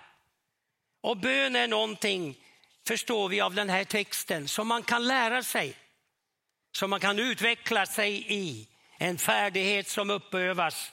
Och 1.00 1.16
bön 1.16 1.56
är 1.56 1.68
någonting, 1.68 2.38
förstår 2.86 3.28
vi 3.28 3.40
av 3.40 3.54
den 3.54 3.70
här 3.70 3.84
texten, 3.84 4.48
som 4.48 4.68
man 4.68 4.82
kan 4.82 5.06
lära 5.06 5.42
sig. 5.42 5.76
Som 6.72 6.90
man 6.90 7.00
kan 7.00 7.18
utveckla 7.18 7.86
sig 7.86 8.32
i. 8.32 8.68
En 8.98 9.18
färdighet 9.18 9.88
som 9.88 10.10
uppövas. 10.10 10.92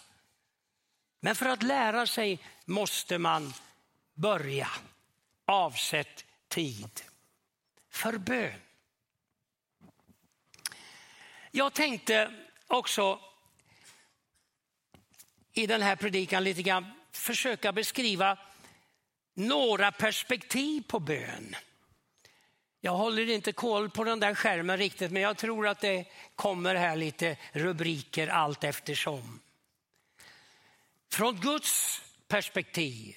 Men 1.20 1.36
för 1.36 1.46
att 1.46 1.64
lära 1.64 2.08
sig 2.08 2.40
måste 2.66 3.18
man 3.18 3.54
börja. 4.14 4.70
Avsätt 5.46 6.26
tid 6.48 7.02
för 7.92 8.18
bön. 8.18 8.62
Jag 11.52 11.74
tänkte 11.74 12.34
också 12.68 13.20
i 15.54 15.68
den 15.68 15.82
här 15.82 15.96
predikan 15.96 16.44
lite 16.44 16.62
grann 16.62 16.86
försöka 17.12 17.72
beskriva 17.72 18.38
några 19.34 19.92
perspektiv 19.92 20.84
på 20.88 21.00
bön. 21.00 21.56
Jag 22.86 22.96
håller 22.96 23.30
inte 23.30 23.52
koll 23.52 23.90
på 23.90 24.04
den 24.04 24.20
där 24.20 24.36
skärmen 24.36 24.78
riktigt 24.78 25.12
men 25.12 25.22
jag 25.22 25.38
tror 25.38 25.68
att 25.68 25.80
det 25.80 26.06
kommer 26.36 26.76
här 26.76 26.96
lite 26.96 27.38
rubriker 27.52 28.28
allt 28.28 28.64
eftersom. 28.64 29.40
Från 31.12 31.40
Guds 31.40 32.02
perspektiv, 32.28 33.16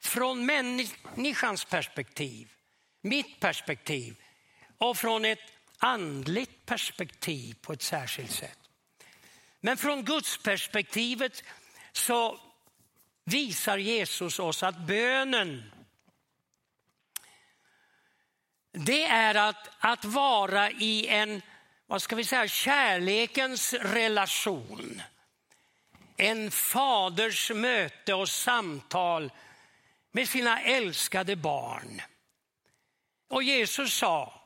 från 0.00 0.46
människans 0.46 1.64
perspektiv, 1.64 2.48
mitt 3.00 3.40
perspektiv 3.40 4.16
och 4.78 4.96
från 4.96 5.24
ett 5.24 5.52
andligt 5.78 6.66
perspektiv 6.66 7.56
på 7.60 7.72
ett 7.72 7.82
särskilt 7.82 8.32
sätt. 8.32 8.58
Men 9.60 9.76
från 9.76 10.04
Guds 10.04 10.42
perspektivet 10.42 11.44
så 11.92 12.40
visar 13.24 13.78
Jesus 13.78 14.38
oss 14.38 14.62
att 14.62 14.78
bönen 14.78 15.72
det 18.72 19.04
är 19.04 19.34
att, 19.34 19.70
att 19.78 20.04
vara 20.04 20.70
i 20.70 21.06
en 21.08 21.42
vad 21.90 22.02
ska 22.02 22.16
vi 22.16 22.24
säga, 22.24 22.48
kärlekens 22.48 23.74
relation. 23.74 25.02
En 26.16 26.50
faders 26.50 27.50
möte 27.50 28.14
och 28.14 28.28
samtal 28.28 29.32
med 30.12 30.28
sina 30.28 30.60
älskade 30.60 31.36
barn. 31.36 32.02
Och 33.28 33.42
Jesus 33.42 33.94
sa, 33.94 34.42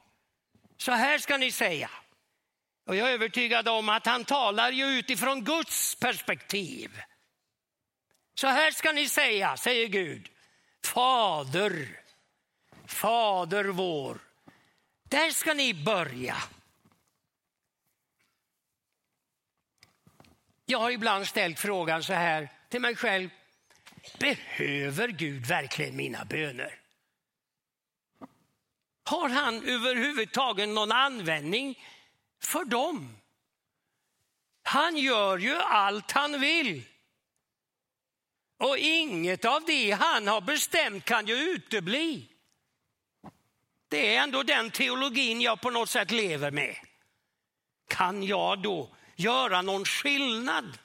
så 0.76 0.92
här 0.92 1.18
ska 1.18 1.36
ni 1.36 1.52
säga. 1.52 1.90
Och 2.86 2.96
jag 2.96 3.08
är 3.08 3.12
övertygad 3.12 3.68
om 3.68 3.88
att 3.88 4.06
han 4.06 4.24
talar 4.24 4.72
ju 4.72 4.84
utifrån 4.86 5.44
Guds 5.44 5.94
perspektiv. 5.94 7.00
Så 8.34 8.46
här 8.46 8.70
ska 8.70 8.92
ni 8.92 9.08
säga, 9.08 9.56
säger 9.56 9.86
Gud. 9.86 10.28
Fader, 10.84 12.01
Fader 12.92 13.64
vår. 13.64 14.18
Där 15.02 15.30
ska 15.30 15.54
ni 15.54 15.74
börja. 15.74 16.36
Jag 20.64 20.78
har 20.78 20.90
ibland 20.90 21.26
ställt 21.26 21.58
frågan 21.58 22.02
så 22.02 22.12
här 22.12 22.48
till 22.68 22.80
mig 22.80 22.96
själv. 22.96 23.30
Behöver 24.18 25.08
Gud 25.08 25.46
verkligen 25.46 25.96
mina 25.96 26.24
böner? 26.24 26.80
Har 29.04 29.28
han 29.28 29.68
överhuvudtaget 29.68 30.68
någon 30.68 30.92
användning 30.92 31.84
för 32.42 32.64
dem? 32.64 33.16
Han 34.62 34.96
gör 34.96 35.38
ju 35.38 35.56
allt 35.56 36.10
han 36.10 36.40
vill. 36.40 36.82
Och 38.58 38.78
inget 38.78 39.44
av 39.44 39.64
det 39.64 39.90
han 39.90 40.28
har 40.28 40.40
bestämt 40.40 41.04
kan 41.04 41.26
ju 41.26 41.34
utebli. 41.34 42.31
Det 43.92 44.16
är 44.16 44.22
ändå 44.22 44.42
den 44.42 44.70
teologin 44.70 45.40
jag 45.40 45.60
på 45.60 45.70
något 45.70 45.88
sätt 45.88 46.10
lever 46.10 46.50
med. 46.50 46.76
Kan 47.88 48.22
jag 48.22 48.62
då 48.62 48.90
göra 49.16 49.62
någon 49.62 49.84
skillnad 49.84 50.78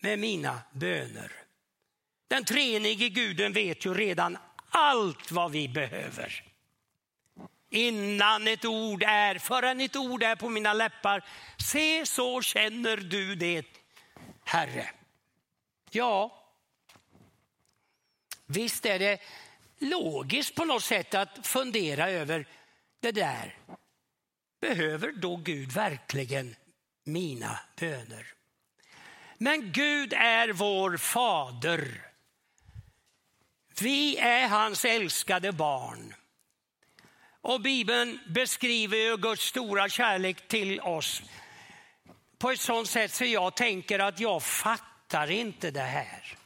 med 0.00 0.18
mina 0.18 0.60
böner? 0.72 1.32
Den 2.28 2.44
treenige 2.44 3.08
guden 3.08 3.52
vet 3.52 3.86
ju 3.86 3.94
redan 3.94 4.38
allt 4.68 5.30
vad 5.30 5.50
vi 5.50 5.68
behöver. 5.68 6.44
Innan 7.70 8.48
ett 8.48 8.64
ord 8.64 9.02
är, 9.02 9.38
förrän 9.38 9.80
ett 9.80 9.96
ord 9.96 10.22
är 10.22 10.36
på 10.36 10.48
mina 10.48 10.72
läppar, 10.72 11.24
se 11.58 12.06
så 12.06 12.42
känner 12.42 12.96
du 12.96 13.34
det, 13.34 13.66
Herre. 14.44 14.90
Ja, 15.90 16.44
visst 18.46 18.86
är 18.86 18.98
det 18.98 19.20
logiskt 19.78 20.54
på 20.54 20.64
något 20.64 20.82
sätt 20.82 21.14
att 21.14 21.46
fundera 21.46 22.10
över 22.10 22.46
det 23.00 23.12
där. 23.12 23.54
Behöver 24.60 25.12
då 25.12 25.36
Gud 25.36 25.72
verkligen 25.72 26.56
mina 27.04 27.58
böner? 27.80 28.26
Men 29.38 29.72
Gud 29.72 30.12
är 30.12 30.48
vår 30.48 30.96
fader. 30.96 32.02
Vi 33.80 34.16
är 34.16 34.48
hans 34.48 34.84
älskade 34.84 35.52
barn. 35.52 36.14
Och 37.40 37.60
Bibeln 37.60 38.20
beskriver 38.26 38.96
ju 38.96 39.16
Guds 39.16 39.42
stora 39.42 39.88
kärlek 39.88 40.48
till 40.48 40.80
oss 40.80 41.22
på 42.38 42.50
ett 42.50 42.60
sånt 42.60 42.88
sätt 42.88 43.12
så 43.12 43.24
jag 43.24 43.54
tänker 43.54 43.98
att 43.98 44.20
jag 44.20 44.42
fattar 44.42 45.30
inte 45.30 45.70
det 45.70 45.80
här. 45.80 46.36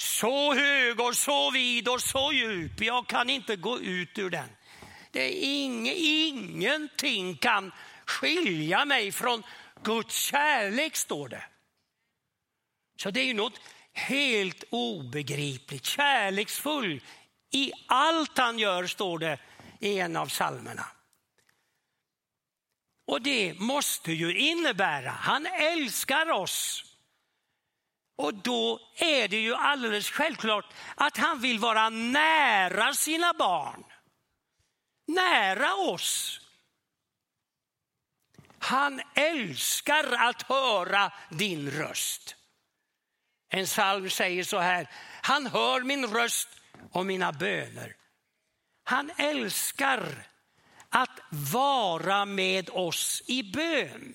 Så 0.00 0.54
hög 0.54 1.00
och 1.00 1.16
så 1.16 1.50
vid 1.50 1.88
och 1.88 2.02
så 2.02 2.32
djup, 2.32 2.80
jag 2.80 3.06
kan 3.06 3.30
inte 3.30 3.56
gå 3.56 3.80
ut 3.80 4.18
ur 4.18 4.30
den. 4.30 4.48
Det 5.10 5.20
är 5.20 5.44
ing, 5.44 5.92
ingenting 5.96 7.36
kan 7.36 7.72
skilja 8.06 8.84
mig 8.84 9.12
från 9.12 9.42
Guds 9.82 10.16
kärlek, 10.16 10.96
står 10.96 11.28
det. 11.28 11.44
Så 12.96 13.10
det 13.10 13.20
är 13.20 13.24
ju 13.24 13.34
något 13.34 13.60
helt 13.92 14.64
obegripligt, 14.70 15.84
kärleksfull 15.84 17.00
i 17.50 17.72
allt 17.86 18.38
han 18.38 18.58
gör, 18.58 18.86
står 18.86 19.18
det 19.18 19.38
i 19.80 19.98
en 19.98 20.16
av 20.16 20.26
psalmerna. 20.26 20.86
Och 23.06 23.22
det 23.22 23.54
måste 23.54 24.12
ju 24.12 24.38
innebära, 24.38 25.10
han 25.10 25.46
älskar 25.46 26.30
oss. 26.30 26.87
Och 28.18 28.34
då 28.34 28.80
är 28.96 29.28
det 29.28 29.40
ju 29.40 29.54
alldeles 29.54 30.10
självklart 30.10 30.64
att 30.94 31.16
han 31.16 31.40
vill 31.40 31.58
vara 31.58 31.88
nära 31.90 32.94
sina 32.94 33.32
barn. 33.32 33.84
Nära 35.06 35.74
oss. 35.74 36.40
Han 38.58 39.00
älskar 39.14 40.12
att 40.12 40.42
höra 40.42 41.12
din 41.30 41.70
röst. 41.70 42.36
En 43.48 43.66
psalm 43.66 44.10
säger 44.10 44.44
så 44.44 44.58
här, 44.58 44.90
han 45.22 45.46
hör 45.46 45.80
min 45.80 46.06
röst 46.06 46.48
och 46.92 47.06
mina 47.06 47.32
böner. 47.32 47.96
Han 48.84 49.10
älskar 49.16 50.26
att 50.88 51.20
vara 51.30 52.24
med 52.24 52.70
oss 52.70 53.22
i 53.26 53.42
bön. 53.42 54.14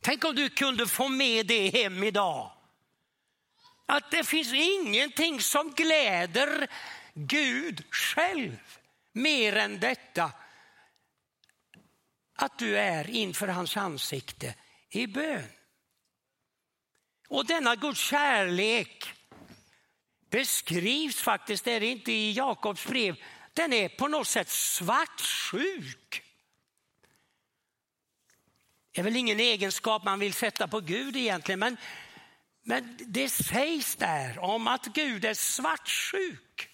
Tänk 0.00 0.24
om 0.24 0.34
du 0.34 0.48
kunde 0.48 0.86
få 0.86 1.08
med 1.08 1.46
det 1.46 1.68
hem 1.68 2.02
idag. 2.02 2.52
Att 3.86 4.10
det 4.10 4.24
finns 4.24 4.52
ingenting 4.52 5.40
som 5.40 5.72
gläder 5.72 6.68
Gud 7.14 7.94
själv 7.94 8.56
mer 9.12 9.56
än 9.56 9.80
detta. 9.80 10.32
Att 12.34 12.58
du 12.58 12.78
är 12.78 13.10
inför 13.10 13.48
hans 13.48 13.76
ansikte 13.76 14.54
i 14.90 15.06
bön. 15.06 15.52
Och 17.28 17.46
denna 17.46 17.76
Guds 17.76 18.00
kärlek 18.00 19.12
beskrivs 20.30 21.20
faktiskt, 21.20 21.66
är 21.66 21.80
det 21.80 21.86
inte 21.86 22.12
i 22.12 22.32
Jakobs 22.32 22.86
brev, 22.86 23.16
den 23.52 23.72
är 23.72 23.88
på 23.88 24.08
något 24.08 24.28
sätt 24.28 24.48
svartsjuk. 24.48 26.22
Det 28.98 29.02
är 29.02 29.04
väl 29.04 29.16
ingen 29.16 29.40
egenskap 29.40 30.04
man 30.04 30.18
vill 30.18 30.32
sätta 30.32 30.68
på 30.68 30.80
Gud 30.80 31.16
egentligen, 31.16 31.58
men, 31.58 31.76
men 32.64 32.98
det 33.06 33.28
sägs 33.28 33.96
där 33.96 34.38
om 34.38 34.66
att 34.66 34.86
Gud 34.86 35.24
är 35.24 35.34
svartsjuk. 35.34 36.68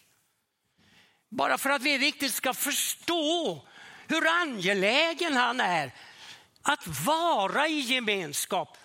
Bara 1.30 1.58
för 1.58 1.70
att 1.70 1.82
vi 1.82 1.98
riktigt 1.98 2.34
ska 2.34 2.54
förstå 2.54 3.66
hur 4.08 4.26
angelägen 4.26 5.34
han 5.34 5.60
är 5.60 5.94
att 6.62 6.86
vara 6.86 7.68
i 7.68 7.80
gemenskap 7.80 8.76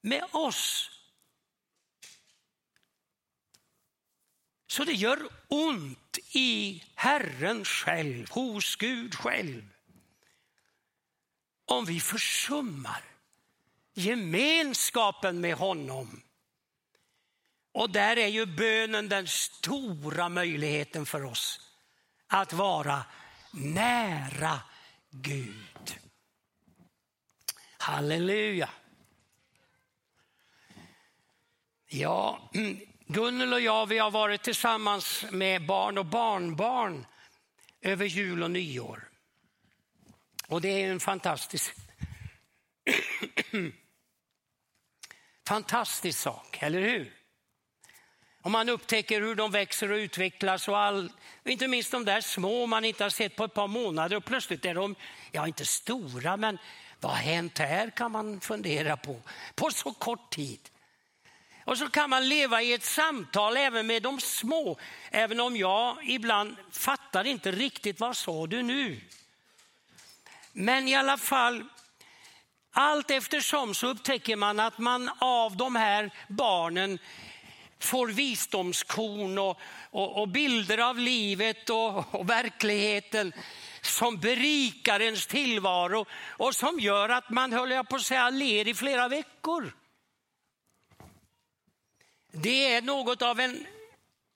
med 0.00 0.24
oss. 0.30 0.90
Så 4.66 4.84
det 4.84 4.92
gör 4.92 5.28
ont 5.48 6.18
i 6.32 6.84
Herren 6.94 7.64
själv, 7.64 8.30
hos 8.30 8.76
Gud 8.76 9.14
själv. 9.14 9.62
Om 11.70 11.84
vi 11.84 12.00
försummar 12.00 13.04
gemenskapen 13.94 15.40
med 15.40 15.54
honom. 15.54 16.22
Och 17.72 17.90
där 17.90 18.16
är 18.16 18.26
ju 18.26 18.46
bönen 18.46 19.08
den 19.08 19.28
stora 19.28 20.28
möjligheten 20.28 21.06
för 21.06 21.24
oss 21.24 21.60
att 22.26 22.52
vara 22.52 23.04
nära 23.52 24.60
Gud. 25.10 25.98
Halleluja. 27.78 28.68
Ja, 31.86 32.50
mm, 32.54 32.80
Gunnel 33.06 33.52
och 33.52 33.60
jag 33.60 33.86
vi 33.86 33.98
har 33.98 34.10
varit 34.10 34.42
tillsammans 34.42 35.24
med 35.30 35.66
barn 35.66 35.98
och 35.98 36.06
barnbarn 36.06 37.06
över 37.80 38.06
jul 38.06 38.42
och 38.42 38.50
nyår. 38.50 39.09
Och 40.50 40.60
det 40.60 40.82
är 40.82 40.90
en 40.90 41.00
fantastisk, 41.00 41.74
fantastisk 45.48 46.18
sak, 46.18 46.58
eller 46.60 46.80
hur? 46.80 47.12
Och 48.42 48.50
man 48.50 48.68
upptäcker 48.68 49.20
hur 49.20 49.34
de 49.34 49.50
växer 49.50 49.92
och 49.92 49.96
utvecklas 49.96 50.68
och 50.68 50.78
all, 50.78 51.12
inte 51.44 51.68
minst 51.68 51.90
de 51.90 52.04
där 52.04 52.20
små 52.20 52.66
man 52.66 52.84
inte 52.84 53.02
har 53.02 53.10
sett 53.10 53.36
på 53.36 53.44
ett 53.44 53.54
par 53.54 53.68
månader 53.68 54.16
och 54.16 54.24
plötsligt 54.24 54.64
är 54.64 54.74
de, 54.74 54.94
ja 55.32 55.46
inte 55.46 55.66
stora, 55.66 56.36
men 56.36 56.58
vad 57.00 57.12
har 57.12 57.18
hänt 57.18 57.58
här 57.58 57.90
kan 57.90 58.12
man 58.12 58.40
fundera 58.40 58.96
på, 58.96 59.20
på 59.54 59.70
så 59.70 59.92
kort 59.92 60.30
tid. 60.30 60.60
Och 61.64 61.78
så 61.78 61.90
kan 61.90 62.10
man 62.10 62.28
leva 62.28 62.62
i 62.62 62.72
ett 62.72 62.84
samtal 62.84 63.56
även 63.56 63.86
med 63.86 64.02
de 64.02 64.20
små, 64.20 64.78
även 65.10 65.40
om 65.40 65.56
jag 65.56 65.96
ibland 66.04 66.56
fattar 66.72 67.26
inte 67.26 67.52
riktigt 67.52 68.00
vad 68.00 68.16
sa 68.16 68.46
du 68.46 68.62
nu? 68.62 69.00
Men 70.52 70.88
i 70.88 70.94
alla 70.94 71.16
fall, 71.16 71.64
allt 72.72 73.10
eftersom 73.10 73.74
så 73.74 73.86
upptäcker 73.86 74.36
man 74.36 74.60
att 74.60 74.78
man 74.78 75.10
av 75.18 75.56
de 75.56 75.76
här 75.76 76.10
barnen 76.28 76.98
får 77.78 78.08
visdomskorn 78.08 79.38
och, 79.38 79.60
och, 79.90 80.20
och 80.20 80.28
bilder 80.28 80.78
av 80.78 80.98
livet 80.98 81.70
och, 81.70 82.14
och 82.14 82.30
verkligheten 82.30 83.32
som 83.80 84.18
berikar 84.18 85.00
ens 85.00 85.26
tillvaro 85.26 86.06
och 86.28 86.54
som 86.54 86.80
gör 86.80 87.08
att 87.08 87.30
man, 87.30 87.52
höll 87.52 87.70
jag 87.70 87.88
på 87.88 87.96
att 87.96 88.02
säga, 88.02 88.30
ler 88.30 88.68
i 88.68 88.74
flera 88.74 89.08
veckor. 89.08 89.72
Det 92.32 92.74
är 92.74 92.82
något 92.82 93.22
av 93.22 93.40
en 93.40 93.66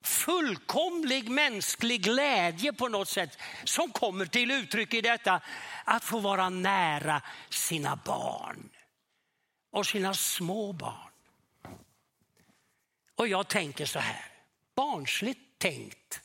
fullkomlig 0.07 1.31
mänsklig 1.31 2.03
glädje 2.03 2.73
på 2.73 2.89
något 2.89 3.09
sätt 3.09 3.39
som 3.65 3.91
kommer 3.91 4.27
till 4.27 4.51
uttryck 4.51 4.95
i 4.95 5.01
detta 5.01 5.41
att 5.85 6.05
få 6.05 6.19
vara 6.19 6.49
nära 6.49 7.23
sina 7.51 7.97
barn 7.97 8.71
och 9.71 9.87
sina 9.87 10.15
små 10.15 10.73
barn. 10.73 11.11
Och 13.15 13.29
jag 13.29 13.49
tänker 13.49 13.87
så 13.87 13.99
här, 13.99 14.27
barnsligt 14.75 15.59
tänkt, 15.59 16.21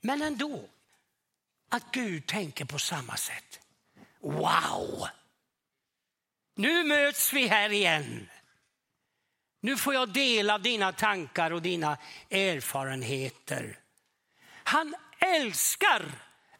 men 0.00 0.22
ändå 0.22 0.68
att 1.68 1.92
Gud 1.92 2.26
tänker 2.26 2.64
på 2.64 2.78
samma 2.78 3.16
sätt. 3.16 3.60
Wow! 4.20 5.08
Nu 6.54 6.84
möts 6.84 7.32
vi 7.32 7.46
här 7.46 7.72
igen. 7.72 8.28
Nu 9.64 9.76
får 9.76 9.94
jag 9.94 10.08
del 10.08 10.50
av 10.50 10.62
dina 10.62 10.92
tankar 10.92 11.50
och 11.50 11.62
dina 11.62 11.98
erfarenheter. 12.30 13.78
Han 14.46 14.94
älskar 15.18 16.02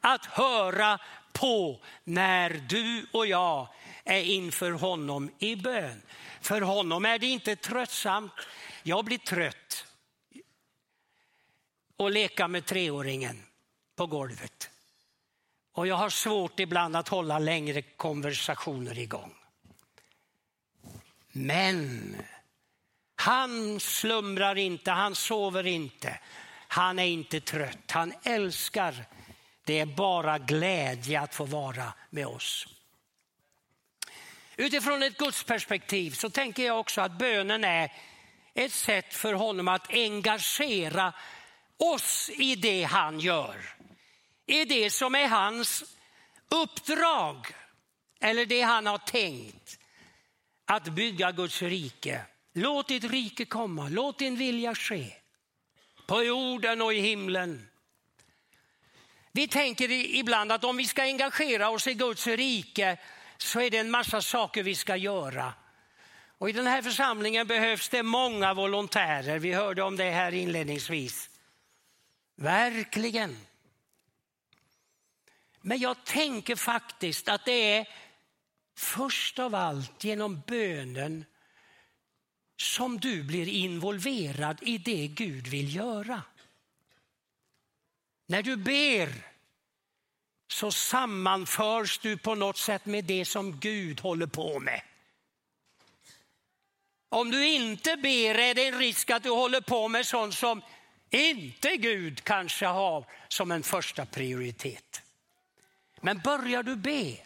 att 0.01 0.27
höra 0.27 1.01
på 1.33 1.81
när 2.05 2.51
du 2.51 3.07
och 3.13 3.27
jag 3.27 3.69
är 4.05 4.23
inför 4.23 4.71
honom 4.71 5.31
i 5.39 5.57
bön. 5.57 6.03
För 6.41 6.61
honom 6.61 7.05
är 7.05 7.19
det 7.19 7.27
inte 7.27 7.57
tröttsamt. 7.57 8.33
Jag 8.83 9.05
blir 9.05 9.19
trött 9.19 9.87
och 11.97 12.11
leka 12.11 12.49
med 12.49 12.67
treåringen 12.67 13.43
på 13.97 14.07
golvet. 14.07 14.71
Och 15.73 15.87
jag 15.87 15.97
har 15.97 16.11
svårt 16.11 16.61
ibland 16.61 16.97
att 16.97 17.09
hålla 17.09 17.39
längre 17.39 17.83
konversationer 17.83 18.99
igång. 18.99 19.35
Men 21.33 22.17
han 23.17 23.81
slumrar 23.81 24.59
inte, 24.59 24.91
han 24.91 25.15
sover 25.15 25.67
inte. 25.67 26.19
Han 26.69 26.99
är 26.99 27.07
inte 27.07 27.41
trött, 27.41 27.91
han 27.91 28.15
älskar. 28.23 28.95
Det 29.65 29.81
är 29.81 29.87
bara 29.87 30.39
glädje 30.39 31.21
att 31.21 31.35
få 31.35 31.45
vara 31.45 31.93
med 32.11 32.27
oss. 32.27 32.67
Utifrån 34.57 35.03
ett 35.03 35.19
gudsperspektiv 35.19 36.11
så 36.11 36.31
tänker 36.31 36.67
jag 36.67 36.81
också 36.81 37.01
att 37.01 37.19
bönen 37.19 37.65
är 37.65 37.93
ett 38.55 38.73
sätt 38.73 39.15
för 39.15 39.33
honom 39.33 39.69
att 39.69 39.91
engagera 39.91 41.13
oss 41.77 42.31
i 42.35 42.57
det 42.57 42.83
han 42.83 43.21
gör. 43.21 43.57
I 44.47 44.65
det 44.65 44.91
som 44.91 45.15
är 45.15 45.29
hans 45.29 45.85
uppdrag 46.49 47.47
eller 48.21 48.47
det 48.47 48.63
han 48.63 48.87
har 48.87 48.99
tänkt. 48.99 49.79
Att 50.67 50.85
bygga 50.85 51.33
Guds 51.33 51.63
rike. 51.63 52.21
Låt 52.57 52.89
ditt 52.89 53.05
rike 53.05 53.45
komma, 53.45 53.89
låt 53.89 54.19
din 54.19 54.37
vilja 54.37 54.75
ske. 54.75 55.13
På 56.07 56.23
jorden 56.23 56.83
och 56.83 56.95
i 56.95 57.01
himlen. 57.01 57.69
Vi 59.33 59.49
tänker 59.49 59.91
ibland 59.91 60.53
att 60.53 60.65
om 60.65 60.77
vi 60.77 60.87
ska 60.87 61.03
engagera 61.03 61.71
oss 61.71 61.87
i 61.87 61.95
Guds 61.95 62.27
rike 62.27 62.99
så 63.39 63.61
är 63.61 63.71
det 63.71 63.79
en 63.79 63.91
massa 63.91 64.23
saker 64.23 64.63
vi 64.63 64.75
ska 64.75 64.97
göra. 64.97 65.55
Och 66.39 66.51
I 66.51 66.53
den 66.53 66.67
här 66.67 66.83
församlingen 66.83 67.47
behövs 67.47 67.89
det 67.89 68.03
många 68.03 68.55
volontärer. 68.55 69.39
Vi 69.39 69.53
hörde 69.53 69.83
om 69.83 69.97
det 69.97 70.11
här 70.11 70.35
inledningsvis. 70.35 71.31
Verkligen. 72.37 73.37
Men 75.61 75.79
jag 75.79 76.05
tänker 76.05 76.57
faktiskt 76.57 77.29
att 77.29 77.45
det 77.45 77.77
är 77.77 77.89
först 78.77 79.39
av 79.39 79.55
allt 79.55 80.05
genom 80.05 80.43
bönen 80.47 81.25
som 82.57 83.01
du 83.01 83.23
blir 83.23 83.49
involverad 83.49 84.59
i 84.63 84.79
det 84.79 85.07
Gud 85.07 85.47
vill 85.47 85.77
göra. 85.77 86.23
När 88.27 88.43
du 88.43 88.57
ber 88.57 89.09
så 90.49 90.71
sammanförs 90.71 91.99
du 91.99 92.19
på 92.19 92.35
något 92.35 92.59
sätt 92.59 92.87
med 92.87 93.05
det 93.05 93.25
som 93.25 93.61
Gud 93.61 94.01
håller 94.01 94.27
på 94.27 94.61
med. 94.61 94.83
Om 97.09 97.31
du 97.31 97.47
inte 97.47 97.97
ber 97.97 98.39
är 98.39 98.55
det 98.55 98.67
en 98.67 98.79
risk 98.79 99.11
att 99.11 99.23
du 99.23 99.31
håller 99.31 99.61
på 99.61 99.89
med 99.89 100.07
sånt 100.07 100.35
som 100.35 100.63
inte 101.11 101.77
Gud 101.77 102.25
kanske 102.25 102.67
har 102.67 103.07
som 103.29 103.51
en 103.51 103.63
första 103.63 104.07
prioritet. 104.07 105.03
Men 106.01 106.19
börjar 106.19 106.63
du 106.63 106.77
be 106.77 107.17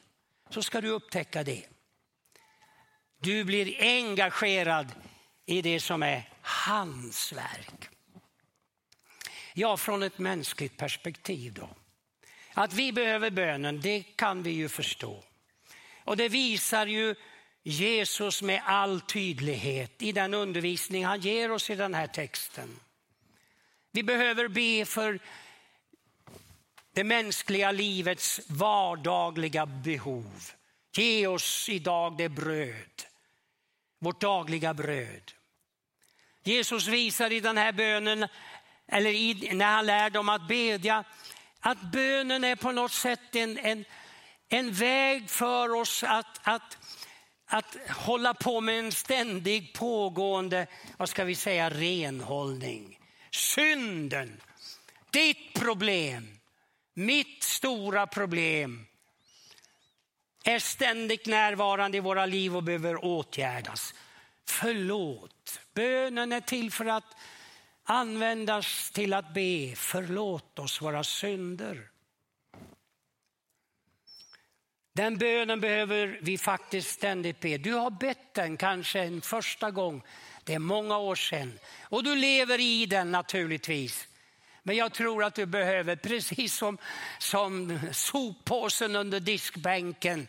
så 0.51 0.63
ska 0.63 0.81
du 0.81 0.89
upptäcka 0.89 1.45
det. 1.45 1.65
Du 3.21 3.45
blir 3.45 3.83
engagerad 3.83 4.87
i 5.49 5.63
det 5.63 5.81
som 5.81 6.03
är 6.03 6.29
hans 6.41 7.33
verk. 7.33 7.89
Ja, 9.55 9.77
från 9.77 10.03
ett 10.03 10.19
mänskligt 10.19 10.77
perspektiv 10.77 11.53
då. 11.53 11.69
Att 12.55 12.73
vi 12.73 12.93
behöver 12.93 13.31
bönen, 13.31 13.81
det 13.81 14.03
kan 14.03 14.43
vi 14.43 14.51
ju 14.51 14.69
förstå. 14.69 15.25
Och 16.05 16.17
det 16.17 16.29
visar 16.29 16.87
ju 16.87 17.15
Jesus 17.63 18.43
med 18.43 18.63
all 18.65 19.01
tydlighet 19.01 20.03
i 20.03 20.13
den 20.13 20.35
undervisning 20.35 21.05
han 21.05 21.21
ger 21.21 21.53
oss 21.53 21.71
i 21.71 21.75
den 21.75 21.95
här 21.95 22.07
texten. 22.07 22.81
Vi 23.93 24.03
behöver 24.03 24.49
be 24.49 24.85
för 24.85 25.19
det 26.93 27.05
mänskliga 27.05 27.71
livets 27.71 28.41
vardagliga 28.47 29.67
behov. 29.67 30.51
Ge 30.97 31.27
oss 31.27 31.69
idag 31.69 32.17
det 32.17 32.29
bröd, 32.29 33.03
vårt 33.99 34.21
dagliga 34.21 34.75
bröd. 34.75 35.33
Jesus 36.43 36.87
visar 36.87 37.33
i 37.33 37.41
den 37.41 37.57
här 37.57 37.73
bönen, 37.73 38.29
eller 38.87 39.11
i, 39.11 39.51
när 39.53 39.67
han 39.67 39.87
lär 39.87 40.11
dem 40.11 40.29
att 40.29 40.49
bedja, 40.49 41.05
att 41.61 41.81
bönen 41.81 42.45
är 42.45 42.57
på 42.57 42.73
något 42.73 42.93
sätt 42.93 43.21
en, 43.37 43.59
en, 43.59 43.85
en 44.49 44.73
väg 44.73 45.31
för 45.31 45.75
oss 45.75 46.03
att, 46.03 46.41
att, 46.43 46.79
att 47.47 47.77
hålla 47.91 48.35
på 48.35 48.61
med 48.61 48.79
en 48.79 48.93
ständig 48.93 49.75
pågående, 49.75 50.67
vad 50.97 51.09
ska 51.09 51.25
vi 51.25 51.35
säga, 51.35 51.71
renhållning. 51.71 52.99
Synden, 53.31 54.41
ditt 55.11 55.55
problem, 55.55 56.39
mitt 56.95 57.43
stora 57.43 58.07
problem 58.07 58.87
är 60.45 60.59
ständigt 60.59 61.27
närvarande 61.27 61.97
i 61.97 62.01
våra 62.01 62.27
liv 62.27 62.57
och 62.57 62.63
behöver 62.63 63.05
åtgärdas. 63.05 63.95
Förlåt. 64.49 65.61
Bönen 65.75 66.33
är 66.33 66.41
till 66.41 66.73
för 66.73 66.87
att 66.87 67.17
användas 67.85 68.91
till 68.91 69.15
att 69.15 69.35
be 69.35 69.75
förlåt 69.77 70.59
oss 70.59 70.83
våra 70.83 71.05
synder. 71.05 71.89
Den 74.93 75.19
bönen 75.19 75.61
behöver 75.61 76.19
vi 76.23 76.39
faktiskt 76.39 76.91
ständigt 76.91 77.41
be. 77.41 77.59
Du 77.59 77.73
har 77.73 77.91
bett 77.91 78.35
den 78.35 78.57
kanske 78.57 79.01
en 79.01 79.21
första 79.21 79.71
gång, 79.71 80.03
det 80.45 80.55
är 80.55 80.59
många 80.59 80.99
år 80.99 81.15
sedan. 81.15 81.59
Och 81.83 82.05
du 82.05 82.17
lever 82.17 82.61
i 82.61 82.87
den 82.87 83.13
naturligtvis. 83.13 84.09
Men 84.63 84.77
jag 84.77 84.93
tror 84.93 85.25
att 85.25 85.35
du 85.35 85.47
behöver, 85.47 85.97
precis 85.97 86.55
som, 86.55 86.79
som 87.19 87.81
soppåsen 87.93 88.97
under 88.97 89.21
diskbänken 89.21 90.29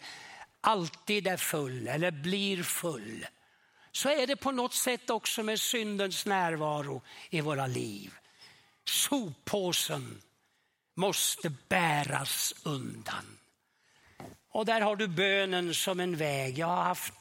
alltid 0.62 1.28
är 1.28 1.38
full 1.38 1.88
eller 1.88 2.12
blir 2.12 2.64
full 2.64 3.26
så 3.92 4.10
är 4.10 4.28
det 4.28 4.36
på 4.36 4.52
något 4.52 4.74
sätt 4.74 5.10
också 5.10 5.44
med 5.44 5.60
syndens 5.60 6.26
närvaro 6.26 7.02
i 7.30 7.42
våra 7.42 7.68
liv. 7.68 8.14
Soppåsen 8.86 10.22
måste 10.96 11.50
bäras 11.68 12.54
undan. 12.64 13.38
Och 14.52 14.66
där 14.66 14.82
har 14.82 14.96
du 14.96 15.08
bönen 15.08 15.74
som 15.74 16.00
en 16.00 16.18
väg. 16.18 16.58
Jag 16.58 16.68
har 16.68 16.84
haft 16.84 17.14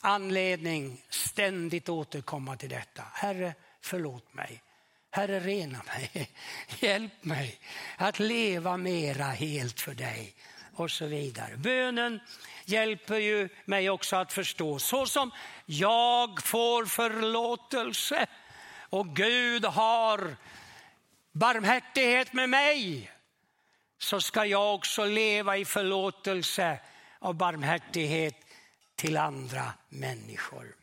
anledning 0.00 1.02
ständigt 1.10 1.88
återkomma 1.88 2.56
till 2.56 2.68
detta. 2.68 3.02
Herre, 3.12 3.54
förlåt 3.80 4.34
mig. 4.34 4.62
Herre, 5.10 5.40
rena 5.40 5.82
mig. 5.82 6.30
Hjälp 6.80 7.24
mig 7.24 7.58
att 7.96 8.18
leva 8.18 8.76
mera 8.76 9.24
helt 9.24 9.80
för 9.80 9.94
dig. 9.94 10.34
Och 10.76 10.90
så 10.90 11.06
vidare. 11.06 11.56
Bönen 11.56 12.20
hjälper 12.64 13.18
ju 13.18 13.48
mig 13.64 13.90
också 13.90 14.16
att 14.16 14.32
förstå. 14.32 14.78
Så 14.78 15.06
som 15.06 15.30
jag 15.66 16.42
får 16.42 16.84
förlåtelse 16.84 18.26
och 18.90 19.16
Gud 19.16 19.64
har 19.64 20.36
barmhärtighet 21.32 22.32
med 22.32 22.48
mig 22.48 23.10
så 23.98 24.20
ska 24.20 24.46
jag 24.46 24.74
också 24.74 25.04
leva 25.04 25.56
i 25.56 25.64
förlåtelse 25.64 26.78
och 27.18 27.34
barmhärtighet 27.34 28.34
till 28.96 29.16
andra 29.16 29.72
människor. 29.88 30.76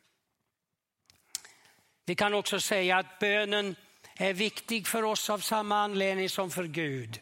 Vi 2.05 2.15
kan 2.15 2.33
också 2.33 2.59
säga 2.59 2.97
att 2.97 3.19
bönen 3.19 3.75
är 4.15 4.33
viktig 4.33 4.87
för 4.87 5.03
oss 5.03 5.29
av 5.29 5.39
samma 5.39 5.81
anledning 5.81 6.29
som 6.29 6.51
för 6.51 6.63
Gud. 6.63 7.21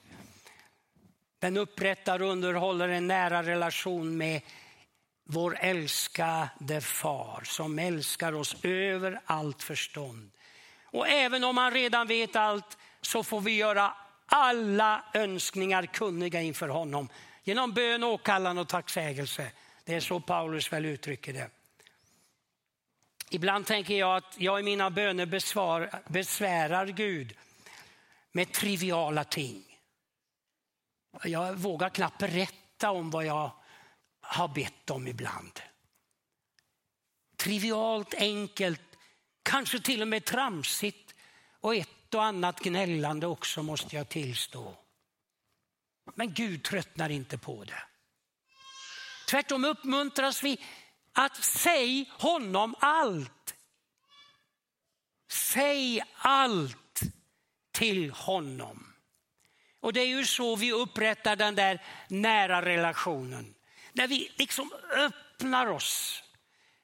Den 1.40 1.58
upprättar 1.58 2.22
och 2.22 2.30
underhåller 2.30 2.90
en 2.90 3.08
nära 3.08 3.44
relation 3.44 4.18
med 4.18 4.42
vår 5.24 5.58
älskade 5.60 6.82
far 6.82 7.42
som 7.46 7.80
älskar 7.80 8.34
oss 8.34 8.56
över 8.64 9.22
allt 9.26 9.64
förstånd. 9.64 10.32
Och 10.84 11.08
även 11.08 11.44
om 11.44 11.58
han 11.58 11.72
redan 11.72 12.08
vet 12.08 12.36
allt 12.36 12.78
så 13.02 13.24
får 13.24 13.42
vi 13.42 13.56
göra 13.56 13.94
alla 14.26 15.04
önskningar 15.14 15.86
kunniga 15.86 16.42
inför 16.42 16.68
honom 16.68 17.10
genom 17.44 17.74
bön, 17.74 18.04
åkallan 18.04 18.58
och 18.58 18.68
tacksägelse. 18.68 19.52
Det 19.84 19.96
är 19.96 20.00
så 20.00 20.20
Paulus 20.20 20.74
väl 20.74 20.86
uttrycker 20.86 21.34
det. 21.34 21.50
Ibland 23.30 23.66
tänker 23.66 23.94
jag 23.94 24.18
att 24.18 24.36
jag 24.38 24.60
i 24.60 24.64
mina 24.64 24.90
böner 24.90 25.26
besvar, 25.26 25.90
besvärar 26.08 26.88
Gud 26.88 27.34
med 28.32 28.52
triviala 28.52 29.24
ting. 29.24 29.69
Jag 31.24 31.54
vågar 31.54 31.90
knappt 31.90 32.18
berätta 32.18 32.92
om 32.92 33.10
vad 33.10 33.26
jag 33.26 33.52
har 34.22 34.48
bett 34.48 34.90
om 34.90 35.08
ibland. 35.08 35.60
Trivialt, 37.38 38.14
enkelt, 38.14 38.82
kanske 39.44 39.80
till 39.80 40.02
och 40.02 40.08
med 40.08 40.26
tramsigt 40.26 41.16
och 41.60 41.76
ett 41.76 42.14
och 42.14 42.24
annat 42.24 42.60
gnällande 42.60 43.28
också 43.28 43.64
måste 43.64 43.96
jag 43.96 44.10
tillstå. 44.10 44.78
Men 46.16 46.34
Gud 46.34 46.64
tröttnar 46.64 47.10
inte 47.10 47.38
på 47.38 47.64
det. 47.64 47.84
Tvärtom 49.30 49.66
uppmuntras 49.66 50.44
vi 50.44 50.66
att 51.14 51.44
säga 51.44 52.06
honom 52.10 52.76
allt. 52.80 53.56
Säg 55.32 56.04
allt 56.16 57.02
till 57.72 58.12
honom. 58.12 58.94
Och 59.80 59.94
det 59.94 60.02
är 60.02 60.08
ju 60.08 60.26
så 60.26 60.56
vi 60.56 60.72
upprättar 60.72 61.36
den 61.36 61.56
där 61.56 61.82
nära 62.08 62.66
relationen. 62.66 63.56
När 63.94 64.08
vi 64.08 64.32
liksom 64.36 64.72
öppnar 64.96 65.68
oss 65.68 66.24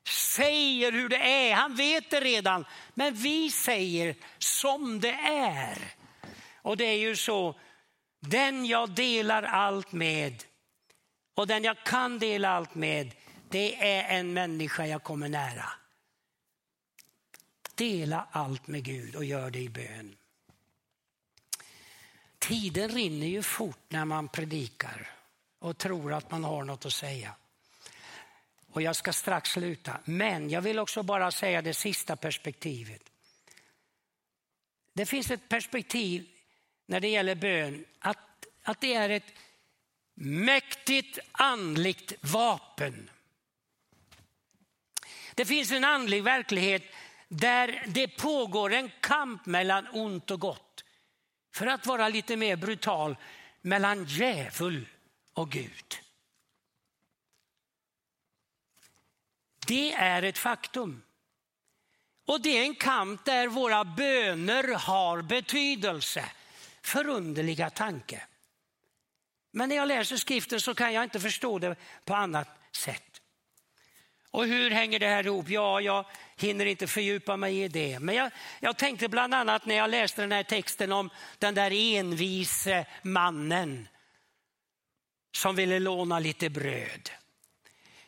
säger 0.08 0.92
hur 0.92 1.10
det 1.10 1.50
är. 1.50 1.54
Han 1.54 1.76
vet 1.76 2.10
det 2.10 2.20
redan. 2.20 2.66
Men 2.94 3.14
vi 3.14 3.52
säger 3.52 4.16
som 4.38 5.00
det 5.00 5.14
är. 5.14 5.78
Och 6.62 6.78
det 6.78 6.86
är 6.86 6.98
ju 6.98 7.16
så, 7.16 7.60
den 8.20 8.66
jag 8.66 8.90
delar 8.90 9.44
allt 9.44 9.92
med 9.92 10.44
och 11.36 11.48
den 11.48 11.64
jag 11.64 11.84
kan 11.84 12.20
dela 12.20 12.50
allt 12.50 12.76
med, 12.76 13.16
det 13.50 13.76
är 13.76 14.20
en 14.20 14.34
människa 14.34 14.86
jag 14.86 15.04
kommer 15.04 15.30
nära. 15.30 15.70
Dela 17.76 18.28
allt 18.32 18.68
med 18.68 18.84
Gud 18.84 19.16
och 19.16 19.26
gör 19.26 19.50
det 19.50 19.60
i 19.60 19.70
bön. 19.70 20.16
Tiden 22.48 22.90
rinner 22.90 23.28
ju 23.28 23.44
fort 23.44 23.86
när 23.90 24.06
man 24.06 24.28
predikar 24.28 25.12
och 25.60 25.78
tror 25.78 26.14
att 26.14 26.32
man 26.32 26.44
har 26.44 26.64
något 26.64 26.86
att 26.86 26.94
säga. 26.94 27.36
Och 28.72 28.82
jag 28.82 28.96
ska 28.96 29.14
strax 29.14 29.50
sluta. 29.50 30.00
Men 30.06 30.50
jag 30.50 30.62
vill 30.62 30.80
också 30.80 31.04
bara 31.04 31.32
säga 31.32 31.62
det 31.62 31.74
sista 31.74 32.16
perspektivet. 32.16 33.02
Det 34.94 35.06
finns 35.06 35.32
ett 35.32 35.50
perspektiv 35.50 36.28
när 36.86 37.00
det 37.00 37.08
gäller 37.08 37.36
bön, 37.36 37.86
att, 38.00 38.46
att 38.64 38.82
det 38.82 38.94
är 38.94 39.10
ett 39.10 39.34
mäktigt 40.14 41.20
andligt 41.32 42.14
vapen. 42.22 43.10
Det 45.36 45.46
finns 45.46 45.72
en 45.72 45.84
andlig 45.84 46.24
verklighet 46.24 46.84
där 47.28 47.84
det 47.88 48.08
pågår 48.08 48.74
en 48.74 48.92
kamp 49.00 49.46
mellan 49.46 49.88
ont 49.88 50.32
och 50.32 50.40
gott. 50.40 50.85
För 51.56 51.68
att 51.68 51.86
vara 51.86 52.10
lite 52.10 52.38
mer 52.38 52.56
brutal, 52.56 53.16
mellan 53.62 54.06
djävul 54.06 54.88
och 55.34 55.52
Gud. 55.52 56.00
Det 59.68 59.94
är 59.94 60.24
ett 60.24 60.38
faktum. 60.38 61.04
Och 62.26 62.42
det 62.42 62.58
är 62.58 62.62
en 62.62 62.76
kamp 62.76 63.26
där 63.26 63.48
våra 63.48 63.86
böner 63.86 64.74
har 64.74 65.22
betydelse. 65.22 66.26
Förunderliga 66.82 67.70
tanke. 67.70 68.28
Men 69.52 69.70
när 69.70 69.76
jag 69.76 69.88
läser 69.88 70.18
skriften 70.18 70.62
så 70.62 70.76
kan 70.76 70.94
jag 70.94 71.04
inte 71.04 71.20
förstå 71.20 71.60
det 71.60 71.76
på 72.06 72.16
annat 72.16 72.48
sätt. 72.72 73.15
Och 74.36 74.46
hur 74.46 74.72
hänger 74.72 75.00
det 75.00 75.08
här 75.08 75.26
ihop? 75.26 75.50
Ja, 75.50 75.82
jag 75.82 76.06
hinner 76.36 76.66
inte 76.66 76.88
fördjupa 76.88 77.38
mig 77.38 77.62
i 77.62 77.68
det. 77.68 78.00
Men 78.00 78.16
jag, 78.16 78.32
jag 78.60 78.78
tänkte 78.78 79.08
bland 79.08 79.34
annat 79.34 79.66
när 79.66 79.76
jag 79.76 79.90
läste 79.90 80.22
den 80.22 80.32
här 80.32 80.44
texten 80.44 80.92
om 80.92 81.10
den 81.40 81.56
där 81.56 81.72
envise 81.72 82.86
mannen 83.02 83.88
som 85.36 85.56
ville 85.56 85.80
låna 85.80 86.20
lite 86.20 86.50
bröd. 86.50 87.10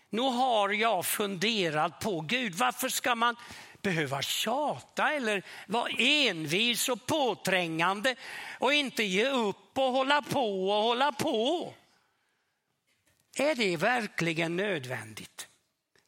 Nu 0.10 0.22
har 0.22 0.70
jag 0.70 1.06
funderat 1.06 2.00
på, 2.00 2.22
Gud 2.22 2.54
varför 2.54 2.90
ska 2.90 3.16
man 3.16 3.36
behöva 3.82 4.22
tjata 4.22 5.14
eller 5.14 5.44
vara 5.68 5.92
envis 5.98 6.90
och 6.90 7.06
påträngande 7.06 8.16
och 8.60 8.74
inte 8.74 9.04
ge 9.04 9.30
upp 9.30 9.78
och 9.78 9.92
hålla 9.92 10.22
på 10.22 10.70
och 10.70 10.84
hålla 10.84 11.12
på. 11.12 11.74
Är 13.38 13.56
det 13.56 13.78
verkligen 13.78 14.56
nödvändigt? 14.56 15.47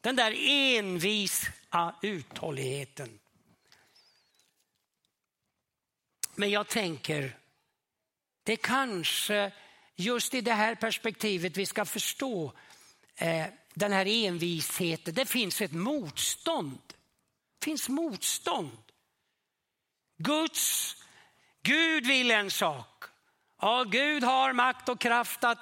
Den 0.00 0.16
där 0.16 0.34
envisa 0.48 1.94
uthålligheten. 2.02 3.18
Men 6.34 6.50
jag 6.50 6.68
tänker, 6.68 7.36
det 8.42 8.56
kanske 8.56 9.52
just 9.96 10.34
i 10.34 10.40
det 10.40 10.52
här 10.52 10.74
perspektivet 10.74 11.56
vi 11.56 11.66
ska 11.66 11.84
förstå 11.84 12.52
eh, 13.16 13.46
den 13.74 13.92
här 13.92 14.06
envisheten. 14.06 15.14
Det 15.14 15.26
finns 15.26 15.60
ett 15.60 15.72
motstånd. 15.72 16.78
Det 17.58 17.64
finns 17.64 17.88
motstånd. 17.88 18.78
Guds, 20.16 20.96
Gud 21.62 22.06
vill 22.06 22.30
en 22.30 22.50
sak. 22.50 23.04
Ja, 23.60 23.84
Gud 23.84 24.24
har 24.24 24.52
makt 24.52 24.88
och 24.88 25.00
kraft 25.00 25.44
att 25.44 25.58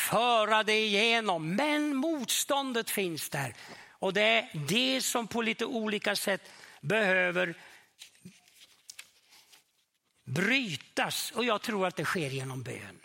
föra 0.00 0.62
det 0.62 0.78
igenom. 0.78 1.54
Men 1.54 1.96
motståndet 1.96 2.90
finns 2.90 3.30
där. 3.30 3.54
Och 3.90 4.12
det 4.12 4.22
är 4.22 4.50
det 4.68 5.02
som 5.02 5.28
på 5.28 5.42
lite 5.42 5.64
olika 5.64 6.16
sätt 6.16 6.50
behöver 6.80 7.54
brytas. 10.24 11.30
Och 11.30 11.44
jag 11.44 11.62
tror 11.62 11.86
att 11.86 11.96
det 11.96 12.04
sker 12.04 12.30
genom 12.30 12.62
bön. 12.62 13.00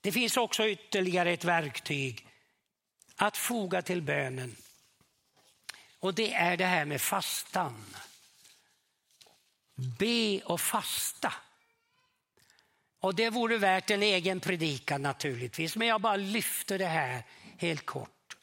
Det 0.00 0.12
finns 0.12 0.36
också 0.36 0.68
ytterligare 0.68 1.30
ett 1.30 1.44
verktyg 1.44 2.26
att 3.16 3.36
foga 3.36 3.82
till 3.82 4.02
bönen. 4.02 4.56
Och 5.98 6.14
det 6.14 6.32
är 6.34 6.56
det 6.56 6.66
här 6.66 6.84
med 6.84 7.00
fastan. 7.00 7.84
Be 9.98 10.40
och 10.44 10.60
fasta. 10.60 11.32
Och 13.02 13.14
det 13.14 13.30
vore 13.30 13.58
värt 13.58 13.90
en 13.90 14.02
egen 14.02 14.40
predikan 14.40 15.02
naturligtvis, 15.02 15.76
men 15.76 15.88
jag 15.88 16.00
bara 16.00 16.16
lyfter 16.16 16.78
det 16.78 16.86
här 16.86 17.22
helt 17.58 17.86
kort. 17.86 18.36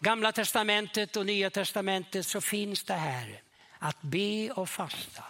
Gamla 0.00 0.32
testamentet 0.32 1.16
och 1.16 1.26
nya 1.26 1.50
testamentet 1.50 2.26
så 2.26 2.40
finns 2.40 2.84
det 2.84 2.94
här 2.94 3.42
att 3.78 4.02
be 4.02 4.50
och 4.50 4.68
fasta. 4.68 5.24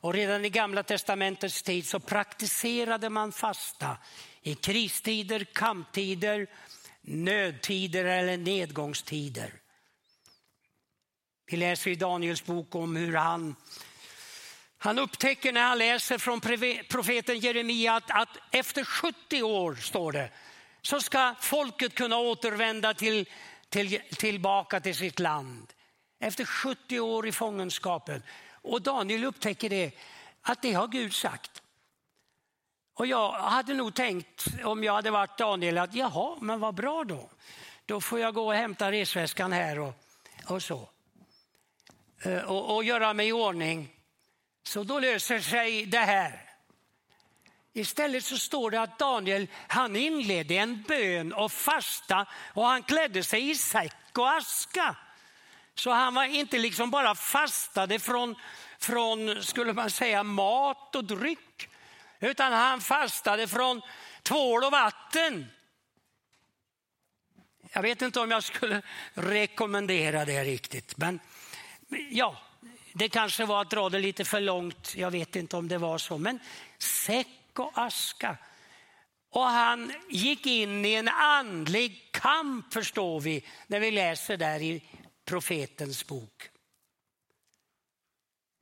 Och 0.00 0.14
redan 0.14 0.44
i 0.44 0.50
gamla 0.50 0.82
testamentets 0.82 1.62
tid 1.62 1.86
så 1.86 2.00
praktiserade 2.00 3.10
man 3.10 3.32
fasta 3.32 3.96
i 4.42 4.54
kristider, 4.54 5.44
kamptider, 5.44 6.46
nödtider 7.00 8.04
eller 8.04 8.36
nedgångstider. 8.36 9.52
Vi 11.46 11.56
läser 11.56 11.90
i 11.90 11.94
Daniels 11.94 12.44
bok 12.44 12.74
om 12.74 12.96
hur 12.96 13.14
han, 13.14 13.56
han 14.84 14.98
upptäcker 14.98 15.52
när 15.52 15.62
han 15.62 15.78
läser 15.78 16.18
från 16.18 16.40
profeten 16.88 17.38
Jeremia 17.38 17.94
att, 17.94 18.10
att 18.10 18.28
efter 18.50 18.84
70 18.84 19.42
år, 19.42 19.74
står 19.74 20.12
det, 20.12 20.30
så 20.82 21.00
ska 21.00 21.34
folket 21.40 21.94
kunna 21.94 22.16
återvända 22.16 22.94
till, 22.94 23.28
till, 23.68 24.00
tillbaka 24.16 24.80
till 24.80 24.94
sitt 24.94 25.18
land. 25.18 25.72
Efter 26.20 26.44
70 26.44 27.00
år 27.00 27.28
i 27.28 27.32
fångenskapen. 27.32 28.22
Och 28.50 28.82
Daniel 28.82 29.24
upptäcker 29.24 29.70
det, 29.70 29.90
att 30.42 30.62
det 30.62 30.72
har 30.72 30.88
Gud 30.88 31.14
sagt. 31.14 31.62
Och 32.94 33.06
jag 33.06 33.32
hade 33.32 33.74
nog 33.74 33.94
tänkt, 33.94 34.46
om 34.64 34.84
jag 34.84 34.92
hade 34.92 35.10
varit 35.10 35.38
Daniel, 35.38 35.78
att 35.78 35.94
jaha, 35.94 36.36
men 36.40 36.60
vad 36.60 36.74
bra 36.74 37.04
då. 37.04 37.30
Då 37.86 38.00
får 38.00 38.20
jag 38.20 38.34
gå 38.34 38.46
och 38.46 38.54
hämta 38.54 38.92
resväskan 38.92 39.52
här 39.52 39.78
och, 39.78 39.94
och 40.46 40.62
så. 40.62 40.88
Eh, 42.22 42.38
och, 42.38 42.76
och 42.76 42.84
göra 42.84 43.14
mig 43.14 43.28
i 43.28 43.32
ordning. 43.32 44.01
Så 44.62 44.84
då 44.84 44.98
löser 44.98 45.40
sig 45.40 45.86
det 45.86 45.98
här. 45.98 46.52
Istället 47.72 48.24
så 48.24 48.38
står 48.38 48.70
det 48.70 48.80
att 48.80 48.98
Daniel 48.98 49.46
han 49.68 49.96
inledde 49.96 50.54
en 50.54 50.82
bön 50.82 51.32
och 51.32 51.52
fasta 51.52 52.26
och 52.54 52.66
han 52.66 52.82
klädde 52.82 53.24
sig 53.24 53.50
i 53.50 53.54
säck 53.54 54.18
och 54.18 54.30
aska. 54.30 54.96
Så 55.74 55.90
han 55.90 56.14
var 56.14 56.24
inte 56.24 56.58
liksom 56.58 56.90
bara 56.90 57.14
fastade 57.14 57.98
från, 57.98 58.34
från 58.78 59.42
skulle 59.42 59.72
man 59.72 59.90
säga, 59.90 60.22
mat 60.22 60.94
och 60.94 61.04
dryck. 61.04 61.68
Utan 62.20 62.52
han 62.52 62.80
fastade 62.80 63.48
från 63.48 63.82
tvål 64.22 64.64
och 64.64 64.72
vatten. 64.72 65.46
Jag 67.72 67.82
vet 67.82 68.02
inte 68.02 68.20
om 68.20 68.30
jag 68.30 68.42
skulle 68.42 68.82
rekommendera 69.14 70.24
det 70.24 70.44
riktigt. 70.44 70.96
Men 70.96 71.20
ja, 72.10 72.36
det 72.92 73.08
kanske 73.08 73.44
var 73.44 73.62
att 73.62 73.70
dra 73.70 73.88
det 73.88 73.98
lite 73.98 74.24
för 74.24 74.40
långt. 74.40 74.94
Jag 74.96 75.10
vet 75.10 75.36
inte 75.36 75.56
om 75.56 75.68
det 75.68 75.78
var 75.78 75.98
så. 75.98 76.18
Men 76.18 76.38
säck 76.78 77.58
och 77.58 77.72
aska. 77.74 78.36
Och 79.30 79.42
han 79.42 79.92
gick 80.10 80.46
in 80.46 80.84
i 80.84 80.94
en 80.94 81.08
andlig 81.08 82.08
kamp 82.12 82.72
förstår 82.72 83.20
vi 83.20 83.44
när 83.66 83.80
vi 83.80 83.90
läser 83.90 84.36
där 84.36 84.62
i 84.62 84.82
profetens 85.24 86.06
bok. 86.06 86.48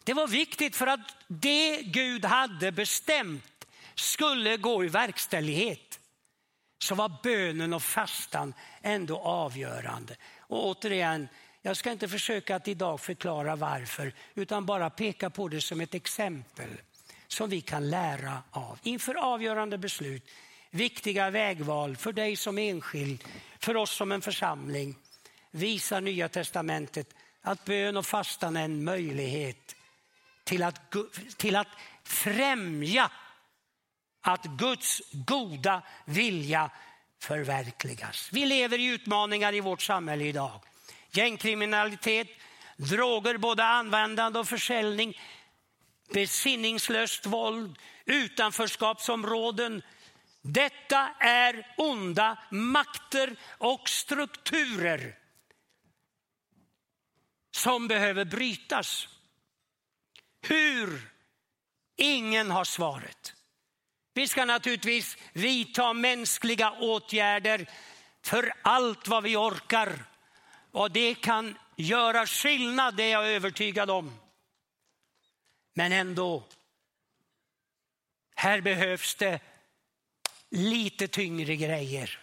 Det 0.05 0.15
var 0.15 0.27
viktigt 0.27 0.77
för 0.77 0.87
att 0.87 1.17
det 1.29 1.83
Gud 1.83 2.25
hade 2.25 2.73
bestämt 2.73 3.67
skulle 3.95 4.57
gå 4.57 4.85
i 4.85 4.89
verkställighet. 4.89 6.01
Så 6.79 6.95
var 6.95 7.13
bönen 7.23 7.73
och 7.73 7.83
fastan 7.83 8.55
ändå 8.83 9.19
avgörande. 9.19 10.17
Och 10.39 10.67
återigen, 10.67 11.29
jag 11.63 11.77
ska 11.77 11.93
inte 11.93 12.09
försöka 12.09 12.57
att 12.57 12.69
idag 12.69 13.01
förklara 13.01 13.57
varför, 13.57 14.13
utan 14.35 14.67
bara 14.67 14.91
peka 14.91 15.31
på 15.31 15.49
det 15.49 15.61
som 15.61 15.81
ett 15.81 15.95
exempel 15.95 16.71
som 17.29 17.51
vi 17.51 17.61
kan 17.61 17.91
lära 17.91 18.43
av 18.51 18.79
inför 18.83 19.15
avgörande 19.15 19.79
beslut. 19.79 20.31
Viktiga 20.71 21.31
vägval 21.31 21.97
för 21.97 22.13
dig 22.13 22.37
som 22.37 22.59
enskild, 22.59 23.25
för 23.59 23.77
oss 23.77 23.91
som 23.91 24.13
en 24.13 24.23
församling. 24.23 24.97
Visar 25.51 26.01
Nya 26.01 26.29
Testamentet 26.29 27.15
att 27.43 27.65
bön 27.65 27.97
och 27.97 28.07
fastan 28.07 28.57
är 28.57 28.65
en 28.65 28.85
möjlighet 28.85 29.77
till 30.45 30.63
att, 30.63 30.95
till 31.37 31.57
att 31.57 31.69
främja 32.05 33.11
att 34.21 34.45
Guds 34.45 35.03
goda 35.13 35.83
vilja 36.05 36.71
förverkligas. 37.19 38.29
Vi 38.33 38.47
lever 38.47 38.79
i 38.79 38.87
utmaningar 38.87 39.55
i 39.55 39.61
vårt 39.61 39.83
samhälle 39.83 40.25
idag. 40.25 40.61
Gängkriminalitet, 41.13 42.29
droger, 42.77 43.37
både 43.37 43.65
användande 43.65 44.39
och 44.39 44.49
försäljning, 44.49 45.21
besinningslöst 46.13 47.27
våld, 47.27 47.79
utanförskapsområden. 48.05 49.83
Detta 50.43 51.11
är 51.21 51.75
onda 51.77 52.39
makter 52.51 53.37
och 53.59 53.89
strukturer 53.89 55.19
som 57.51 57.89
behöver 57.89 58.25
brytas. 58.25 59.09
Hur? 60.43 61.11
Ingen 61.97 62.51
har 62.51 62.65
svaret. 62.65 63.35
Vi 64.15 64.29
ska 64.29 64.45
naturligtvis 64.45 65.17
vidta 65.33 65.93
mänskliga 65.93 66.71
åtgärder 66.71 67.67
för 68.23 68.53
allt 68.63 69.09
vad 69.09 69.23
vi 69.23 69.37
orkar. 69.37 70.05
Och 70.73 70.91
det 70.91 71.15
kan 71.15 71.59
göra 71.77 72.27
skillnad, 72.27 72.97
det 72.97 73.03
är 73.03 73.13
jag 73.13 73.29
övertygad 73.29 73.91
om. 73.91 74.21
Men 75.75 75.93
ändå, 75.93 76.45
här 78.35 78.61
behövs 78.61 79.15
det 79.15 79.41
lite 80.51 81.09
tyngre 81.09 81.57
grejer. 81.57 82.21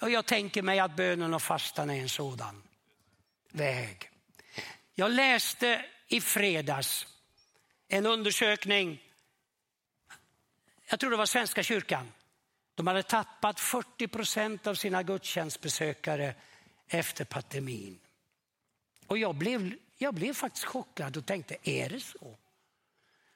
Och 0.00 0.10
jag 0.10 0.26
tänker 0.26 0.62
mig 0.62 0.78
att 0.78 0.96
bönen 0.96 1.34
och 1.34 1.42
fastan 1.42 1.90
är 1.90 2.00
en 2.00 2.08
sådan 2.08 2.62
väg. 3.50 4.10
Jag 4.94 5.10
läste 5.10 5.84
i 6.08 6.20
fredags 6.20 7.06
en 7.88 8.06
undersökning, 8.06 9.02
jag 10.86 11.00
tror 11.00 11.10
det 11.10 11.16
var 11.16 11.26
Svenska 11.26 11.62
kyrkan. 11.62 12.12
De 12.74 12.86
hade 12.86 13.02
tappat 13.02 13.60
40 13.60 14.08
procent 14.08 14.66
av 14.66 14.74
sina 14.74 15.02
gudstjänstbesökare 15.02 16.34
efter 16.90 17.24
pandemin. 17.24 17.98
Och 19.06 19.18
jag 19.18 19.34
blev, 19.34 19.74
jag 19.98 20.14
blev 20.14 20.34
faktiskt 20.34 20.64
chockad 20.64 21.16
och 21.16 21.26
tänkte, 21.26 21.56
är 21.62 21.88
det 21.88 22.00
så? 22.00 22.36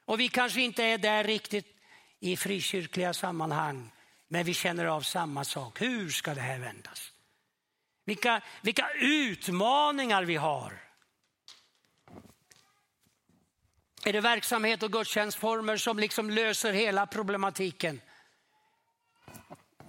Och 0.05 0.19
vi 0.19 0.29
kanske 0.29 0.61
inte 0.61 0.83
är 0.83 0.97
där 0.97 1.23
riktigt 1.23 1.75
i 2.19 2.37
frikyrkliga 2.37 3.13
sammanhang, 3.13 3.91
men 4.27 4.45
vi 4.45 4.53
känner 4.53 4.85
av 4.85 5.01
samma 5.01 5.43
sak. 5.43 5.81
Hur 5.81 6.09
ska 6.09 6.33
det 6.33 6.41
här 6.41 6.59
vändas? 6.59 7.11
Vilka, 8.05 8.41
vilka 8.61 8.89
utmaningar 8.99 10.23
vi 10.23 10.35
har. 10.35 10.81
Är 14.05 14.13
det 14.13 14.21
verksamhet 14.21 14.83
och 14.83 14.91
gudstjänstformer 14.91 15.77
som 15.77 15.99
liksom 15.99 16.29
löser 16.29 16.73
hela 16.73 17.07
problematiken? 17.07 18.01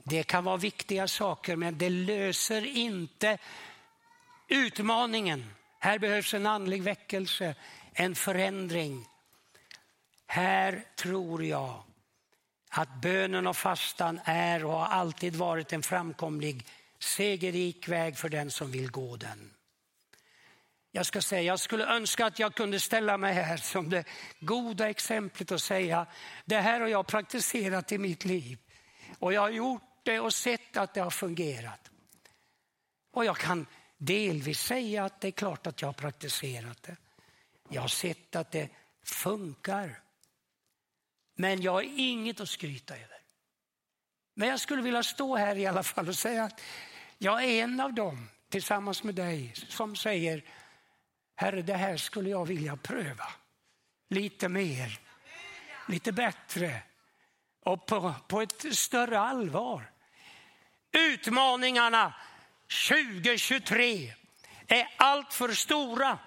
Det 0.09 0.23
kan 0.23 0.45
vara 0.45 0.57
viktiga 0.57 1.09
saker, 1.09 1.57
men 1.57 1.79
det 1.79 1.91
löser 1.91 2.67
inte 2.67 3.39
utmaningen. 4.49 5.45
Här 5.79 5.99
behövs 5.99 6.35
en 6.35 6.47
andlig 6.47 6.83
väckelse, 6.83 7.55
en 7.93 8.15
förändring. 8.15 9.07
Här 10.27 10.85
tror 10.97 11.45
jag 11.45 11.83
att 12.71 12.95
bönen 13.03 13.47
och 13.47 13.57
fastan 13.57 14.21
är 14.25 14.65
och 14.65 14.73
har 14.73 14.87
alltid 14.87 15.37
varit 15.37 15.73
en 15.73 15.83
framkomlig 15.83 16.67
segerrik 16.99 17.89
väg 17.89 18.19
för 18.19 18.29
den 18.29 18.51
som 18.51 18.71
vill 18.71 18.91
gå 18.91 19.17
den. 19.17 19.51
Jag 20.93 21.07
ska 21.07 21.21
säga, 21.21 21.43
jag 21.43 21.61
skulle 21.61 21.87
önska 21.87 22.27
att 22.27 22.39
jag 22.39 22.55
kunde 22.55 22.81
ställa 22.81 23.19
mig 23.19 23.35
här 23.35 23.57
som 23.57 23.91
det 23.91 24.05
goda 24.41 24.91
exemplet 24.91 25.51
och 25.51 25.63
säga, 25.63 26.07
det 26.45 26.61
här 26.61 26.81
har 26.81 26.89
jag 26.89 27.07
praktiserat 27.07 27.93
i 27.93 27.99
mitt 27.99 28.25
liv. 28.25 28.59
Och 29.19 29.33
jag 29.33 29.41
har 29.41 29.51
gjort 29.51 29.83
det 30.07 30.21
och 30.21 30.35
sett 30.35 30.77
att 30.77 30.95
det 30.95 31.01
har 31.01 31.11
fungerat. 31.11 31.91
Och 33.13 33.25
jag 33.25 33.37
kan 33.37 33.67
delvis 33.97 34.61
säga 34.61 35.05
att 35.05 35.21
det 35.21 35.29
är 35.29 35.33
klart 35.33 35.67
att 35.67 35.81
jag 35.81 35.89
har 35.89 35.93
praktiserat 35.93 36.83
det. 36.83 36.97
Jag 37.69 37.81
har 37.81 37.89
sett 37.89 38.37
att 38.37 38.51
det 38.51 38.69
funkar. 39.05 40.01
Men 41.35 41.63
jag 41.63 41.73
har 41.73 41.83
inget 41.83 42.41
att 42.41 42.49
skryta 42.49 42.95
över. 42.95 43.21
Men 44.35 44.49
jag 44.49 44.61
skulle 44.61 44.83
vilja 44.83 45.03
stå 45.03 45.37
här 45.37 45.57
i 45.57 45.67
alla 45.67 45.83
fall 45.83 46.09
och 46.09 46.17
säga 46.17 46.45
att 46.45 46.61
jag 47.19 47.45
är 47.45 47.63
en 47.65 47.81
av 47.81 47.95
dem 47.95 48.29
tillsammans 48.49 49.03
med 49.03 49.15
dig 49.15 49.53
som 49.55 49.97
säger 49.97 50.45
Herre, 51.37 51.63
det 51.63 51.75
här 51.75 51.97
skulle 51.97 52.31
jag 52.31 52.47
vilja 52.47 52.77
pröva 52.77 53.29
lite 54.09 54.49
mer, 54.49 55.01
lite 55.89 56.13
bättre 56.13 56.83
och 57.61 57.87
på, 57.87 58.15
på 58.29 58.41
ett 58.41 58.77
större 58.77 59.21
allvar. 59.21 59.91
Utmaningarna 60.93 62.15
2023 62.89 64.13
är 64.67 64.89
alltför 64.97 65.53
stora 65.53 66.19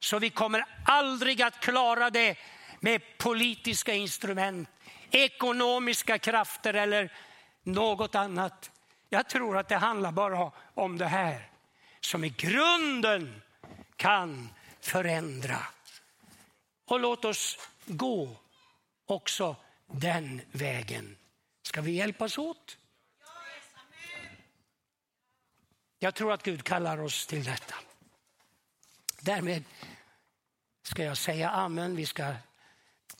så 0.00 0.18
vi 0.18 0.30
kommer 0.30 0.64
aldrig 0.84 1.42
att 1.42 1.60
klara 1.60 2.10
det 2.10 2.38
med 2.80 3.18
politiska 3.18 3.94
instrument, 3.94 4.68
ekonomiska 5.10 6.18
krafter 6.18 6.74
eller 6.74 7.12
något 7.62 8.14
annat. 8.14 8.70
Jag 9.08 9.28
tror 9.28 9.58
att 9.58 9.68
det 9.68 9.76
handlar 9.76 10.12
bara 10.12 10.52
om 10.74 10.98
det 10.98 11.06
här 11.06 11.50
som 12.00 12.24
i 12.24 12.28
grunden 12.28 13.42
kan 13.96 14.48
förändra. 14.80 15.58
Och 16.86 17.00
låt 17.00 17.24
oss 17.24 17.58
gå 17.86 18.36
också 19.06 19.56
den 19.86 20.42
vägen. 20.52 21.16
Ska 21.62 21.80
vi 21.80 21.92
hjälpas 21.92 22.38
åt? 22.38 22.78
Jag 25.98 26.14
tror 26.14 26.32
att 26.32 26.42
Gud 26.42 26.64
kallar 26.64 27.00
oss 27.00 27.26
till 27.26 27.44
detta. 27.44 27.74
Därmed 29.20 29.64
ska 30.82 31.04
jag 31.04 31.16
säga 31.16 31.50
amen. 31.50 31.96
Vi 31.96 32.06
ska 32.06 32.34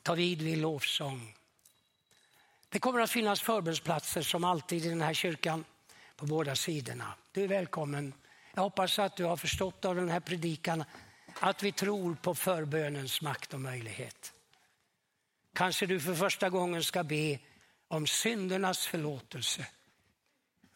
ta 0.03 0.15
vid 0.15 0.43
vid 0.43 0.59
lovsång. 0.59 1.35
Det 2.69 2.79
kommer 2.79 3.01
att 3.01 3.11
finnas 3.11 3.41
förbönsplatser 3.41 4.23
som 4.23 4.45
alltid 4.45 4.87
i 4.87 4.89
den 4.89 5.03
här 5.03 5.15
kyrkan 5.15 5.65
på 6.17 6.27
båda 6.27 6.57
sidorna. 6.57 7.15
Du 7.33 7.45
är 7.45 7.49
välkommen. 7.49 8.13
Jag 8.55 8.63
hoppas 8.63 8.99
att 8.99 9.17
du 9.17 9.25
har 9.25 9.37
förstått 9.37 9.85
av 9.85 9.97
den 9.97 10.09
här 10.09 10.21
predikan 10.21 10.85
att 11.41 11.63
vi 11.63 11.73
tror 11.73 12.15
på 12.15 12.35
förbönens 12.35 13.23
makt 13.23 13.55
och 13.55 13.61
möjlighet. 13.61 14.33
Kanske 15.53 15.87
du 15.87 16.01
för 16.01 16.15
första 16.15 16.51
gången 16.51 16.85
ska 16.85 17.05
be 17.05 17.39
om 17.89 18.07
syndernas 18.07 18.87
förlåtelse 18.87 19.67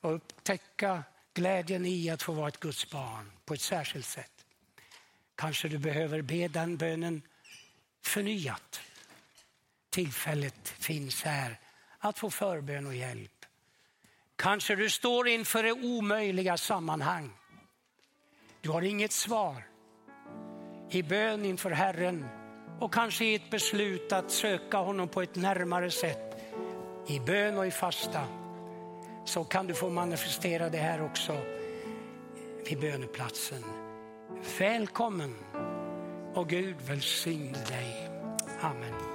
och 0.00 0.14
upptäcka 0.14 1.04
glädjen 1.40 1.86
i 1.86 2.10
att 2.10 2.22
få 2.22 2.32
vara 2.32 2.48
ett 2.48 2.60
Guds 2.60 2.90
barn 2.90 3.32
på 3.44 3.54
ett 3.54 3.60
särskilt 3.60 4.06
sätt. 4.06 4.32
Kanske 5.34 5.68
du 5.68 5.78
behöver 5.78 6.22
be 6.22 6.48
den 6.48 6.76
bönen 6.76 7.22
förnyat. 8.04 8.80
Tillfället 9.90 10.68
finns 10.68 11.22
här 11.22 11.58
att 11.98 12.18
få 12.18 12.30
förbön 12.30 12.86
och 12.86 12.94
hjälp. 12.94 13.44
Kanske 14.36 14.76
du 14.76 14.90
står 14.90 15.28
inför 15.28 15.62
det 15.62 15.72
omöjliga 15.72 16.56
sammanhang. 16.56 17.30
Du 18.60 18.70
har 18.70 18.82
inget 18.82 19.12
svar. 19.12 19.66
I 20.90 21.02
bön 21.02 21.44
inför 21.44 21.70
Herren 21.70 22.28
och 22.80 22.94
kanske 22.94 23.24
i 23.24 23.34
ett 23.34 23.50
beslut 23.50 24.12
att 24.12 24.30
söka 24.30 24.76
honom 24.76 25.08
på 25.08 25.22
ett 25.22 25.36
närmare 25.36 25.90
sätt. 25.90 26.36
I 27.08 27.20
bön 27.20 27.58
och 27.58 27.66
i 27.66 27.70
fasta 27.70 28.39
så 29.30 29.44
kan 29.44 29.66
du 29.66 29.74
få 29.74 29.90
manifestera 29.90 30.68
det 30.68 30.78
här 30.78 31.04
också 31.04 31.36
vid 32.68 32.80
böneplatsen. 32.80 33.64
Välkommen 34.58 35.34
och 36.34 36.48
Gud 36.48 36.76
välsigne 36.80 37.58
dig. 37.68 38.10
Amen. 38.60 39.09